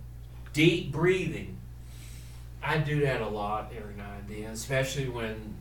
Deep 0.53 0.92
breathing. 0.92 1.59
I 2.62 2.79
do 2.79 3.00
that 3.00 3.20
a 3.20 3.29
lot 3.29 3.72
every 3.77 3.94
now 3.94 4.11
and 4.18 4.29
then, 4.29 4.50
especially 4.53 5.09
when 5.09 5.55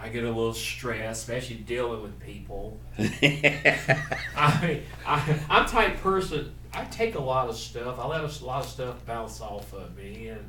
I 0.00 0.08
get 0.08 0.22
a 0.22 0.28
little 0.28 0.54
stressed, 0.54 1.22
especially 1.22 1.56
dealing 1.56 2.02
with 2.02 2.20
people. 2.20 2.78
I, 2.98 4.82
I, 5.04 5.40
I'm 5.50 5.66
type 5.66 6.00
person. 6.00 6.52
I 6.72 6.84
take 6.84 7.16
a 7.16 7.20
lot 7.20 7.48
of 7.48 7.56
stuff. 7.56 7.98
I 7.98 8.06
let 8.06 8.20
a 8.20 8.44
lot 8.44 8.64
of 8.64 8.70
stuff 8.70 9.04
bounce 9.04 9.40
off 9.40 9.72
of 9.72 9.96
me, 9.96 10.28
and 10.28 10.44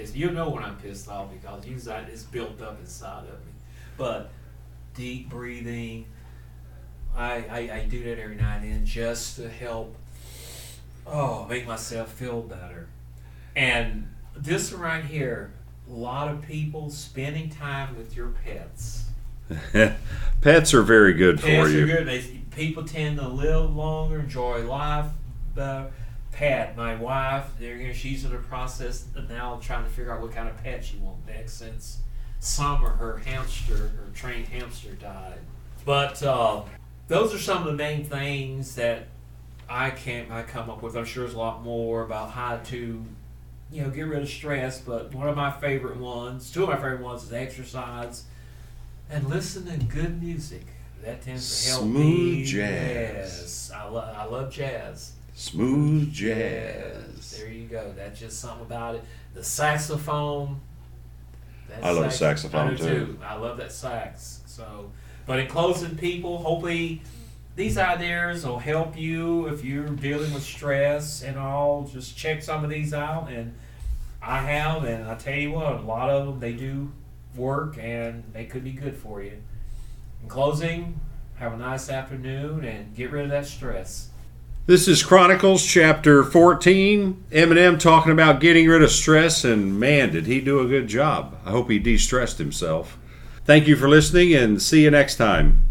pissed. 0.00 0.16
You 0.16 0.30
know 0.30 0.48
when 0.50 0.64
I'm 0.64 0.76
pissed 0.76 1.08
off 1.08 1.30
because 1.32 1.66
usually 1.66 1.96
it's 2.12 2.22
built 2.22 2.60
up 2.62 2.78
inside 2.80 3.24
of 3.24 3.44
me. 3.46 3.52
But 3.96 4.30
deep 4.94 5.28
breathing, 5.28 6.06
I, 7.16 7.44
I 7.50 7.58
I 7.76 7.86
do 7.88 8.02
that 8.04 8.18
every 8.18 8.36
now 8.36 8.56
and 8.56 8.64
then 8.64 8.86
just 8.86 9.36
to 9.36 9.48
help. 9.48 9.94
Oh, 11.06 11.46
make 11.48 11.66
myself 11.66 12.12
feel 12.12 12.42
better. 12.42 12.88
And 13.56 14.08
this 14.36 14.72
one 14.72 14.80
right 14.80 15.04
here, 15.04 15.52
a 15.88 15.92
lot 15.92 16.28
of 16.28 16.42
people 16.42 16.90
spending 16.90 17.50
time 17.50 17.96
with 17.96 18.14
your 18.14 18.28
pets. 18.28 19.06
Pets 20.40 20.74
are 20.74 20.82
very 20.82 21.14
good 21.14 21.40
for 21.40 21.48
you. 21.48 21.82
are 21.82 21.86
good. 21.86 22.06
They, 22.06 22.20
people 22.54 22.84
tend 22.84 23.18
to 23.18 23.26
live 23.26 23.74
longer, 23.74 24.20
enjoy 24.20 24.64
life 24.64 25.06
better. 25.54 25.90
Pat, 26.40 26.74
my 26.74 26.94
wife, 26.96 27.50
they're 27.60 27.76
gonna, 27.76 27.92
she's 27.92 28.24
in 28.24 28.30
the 28.30 28.38
process 28.38 29.04
now 29.28 29.60
trying 29.62 29.84
to 29.84 29.90
figure 29.90 30.10
out 30.10 30.22
what 30.22 30.32
kind 30.32 30.48
of 30.48 30.56
pet 30.64 30.82
she 30.82 30.96
wants 30.96 31.20
next 31.26 31.52
since 31.52 31.98
Summer, 32.38 32.88
her 32.88 33.18
hamster, 33.18 33.76
her 33.76 34.06
trained 34.14 34.48
hamster 34.48 34.92
died. 34.92 35.40
But 35.84 36.22
uh, 36.22 36.62
those 37.08 37.34
are 37.34 37.38
some 37.38 37.58
of 37.58 37.64
the 37.66 37.74
main 37.74 38.06
things 38.06 38.76
that 38.76 39.08
I 39.68 39.90
can't 39.90 40.30
I 40.30 40.42
come 40.42 40.70
up 40.70 40.82
with. 40.82 40.96
I'm 40.96 41.04
sure 41.04 41.24
there's 41.24 41.34
a 41.34 41.38
lot 41.38 41.62
more 41.62 42.02
about 42.02 42.30
how 42.30 42.56
to, 42.56 43.04
you 43.70 43.82
know, 43.82 43.90
get 43.90 44.06
rid 44.06 44.22
of 44.22 44.28
stress. 44.30 44.80
But 44.80 45.14
one 45.14 45.28
of 45.28 45.36
my 45.36 45.50
favorite 45.50 45.98
ones, 45.98 46.50
two 46.50 46.62
of 46.62 46.70
my 46.70 46.76
favorite 46.76 47.02
ones, 47.02 47.24
is 47.24 47.34
exercise 47.34 48.24
and 49.10 49.28
listen 49.28 49.66
to 49.66 49.76
good 49.84 50.22
music. 50.22 50.64
That 51.04 51.20
tends 51.20 51.64
to 51.64 51.70
help 51.70 51.82
Smooth 51.82 52.06
me. 52.06 52.44
jazz. 52.44 53.38
Yes, 53.40 53.70
I 53.74 53.86
love 53.86 54.16
I 54.16 54.24
love 54.24 54.50
jazz. 54.50 55.12
Smooth 55.40 56.12
jazz. 56.12 57.38
there 57.38 57.50
you 57.50 57.66
go. 57.66 57.94
That's 57.96 58.20
just 58.20 58.40
something 58.40 58.66
about 58.66 58.96
it. 58.96 59.04
The 59.32 59.42
saxophone. 59.42 60.60
that 61.70 61.82
I 61.82 61.92
love 61.92 62.12
sax- 62.12 62.42
saxophone, 62.42 62.76
do 62.76 62.76
too. 62.76 63.18
I 63.24 63.36
love 63.36 63.56
that 63.56 63.72
sax. 63.72 64.42
So, 64.44 64.92
but 65.24 65.38
in 65.40 65.46
closing, 65.46 65.96
people, 65.96 66.36
hopefully 66.36 67.00
these 67.56 67.78
ideas 67.78 68.44
will 68.44 68.58
help 68.58 68.98
you 68.98 69.46
if 69.46 69.64
you're 69.64 69.88
dealing 69.88 70.34
with 70.34 70.42
stress 70.42 71.22
and 71.22 71.38
all. 71.38 71.84
Just 71.90 72.18
check 72.18 72.42
some 72.42 72.62
of 72.62 72.68
these 72.68 72.92
out, 72.92 73.30
and 73.30 73.54
I 74.20 74.42
have, 74.42 74.84
and 74.84 75.08
I 75.08 75.14
tell 75.14 75.34
you 75.34 75.52
what, 75.52 75.72
a 75.72 75.80
lot 75.80 76.10
of 76.10 76.26
them 76.26 76.40
they 76.40 76.52
do 76.52 76.92
work, 77.34 77.78
and 77.78 78.24
they 78.34 78.44
could 78.44 78.62
be 78.62 78.72
good 78.72 78.94
for 78.94 79.22
you. 79.22 79.38
In 80.22 80.28
closing, 80.28 81.00
have 81.36 81.54
a 81.54 81.56
nice 81.56 81.88
afternoon, 81.88 82.62
and 82.62 82.94
get 82.94 83.10
rid 83.10 83.24
of 83.24 83.30
that 83.30 83.46
stress. 83.46 84.10
This 84.70 84.86
is 84.86 85.02
Chronicles 85.02 85.66
chapter 85.66 86.22
14. 86.22 87.24
Eminem 87.32 87.76
talking 87.76 88.12
about 88.12 88.38
getting 88.38 88.68
rid 88.68 88.84
of 88.84 88.92
stress, 88.92 89.44
and 89.44 89.80
man, 89.80 90.12
did 90.12 90.26
he 90.26 90.40
do 90.40 90.60
a 90.60 90.68
good 90.68 90.86
job. 90.86 91.36
I 91.44 91.50
hope 91.50 91.70
he 91.70 91.80
de 91.80 91.98
stressed 91.98 92.38
himself. 92.38 92.96
Thank 93.44 93.66
you 93.66 93.74
for 93.74 93.88
listening, 93.88 94.32
and 94.32 94.62
see 94.62 94.84
you 94.84 94.92
next 94.92 95.16
time. 95.16 95.62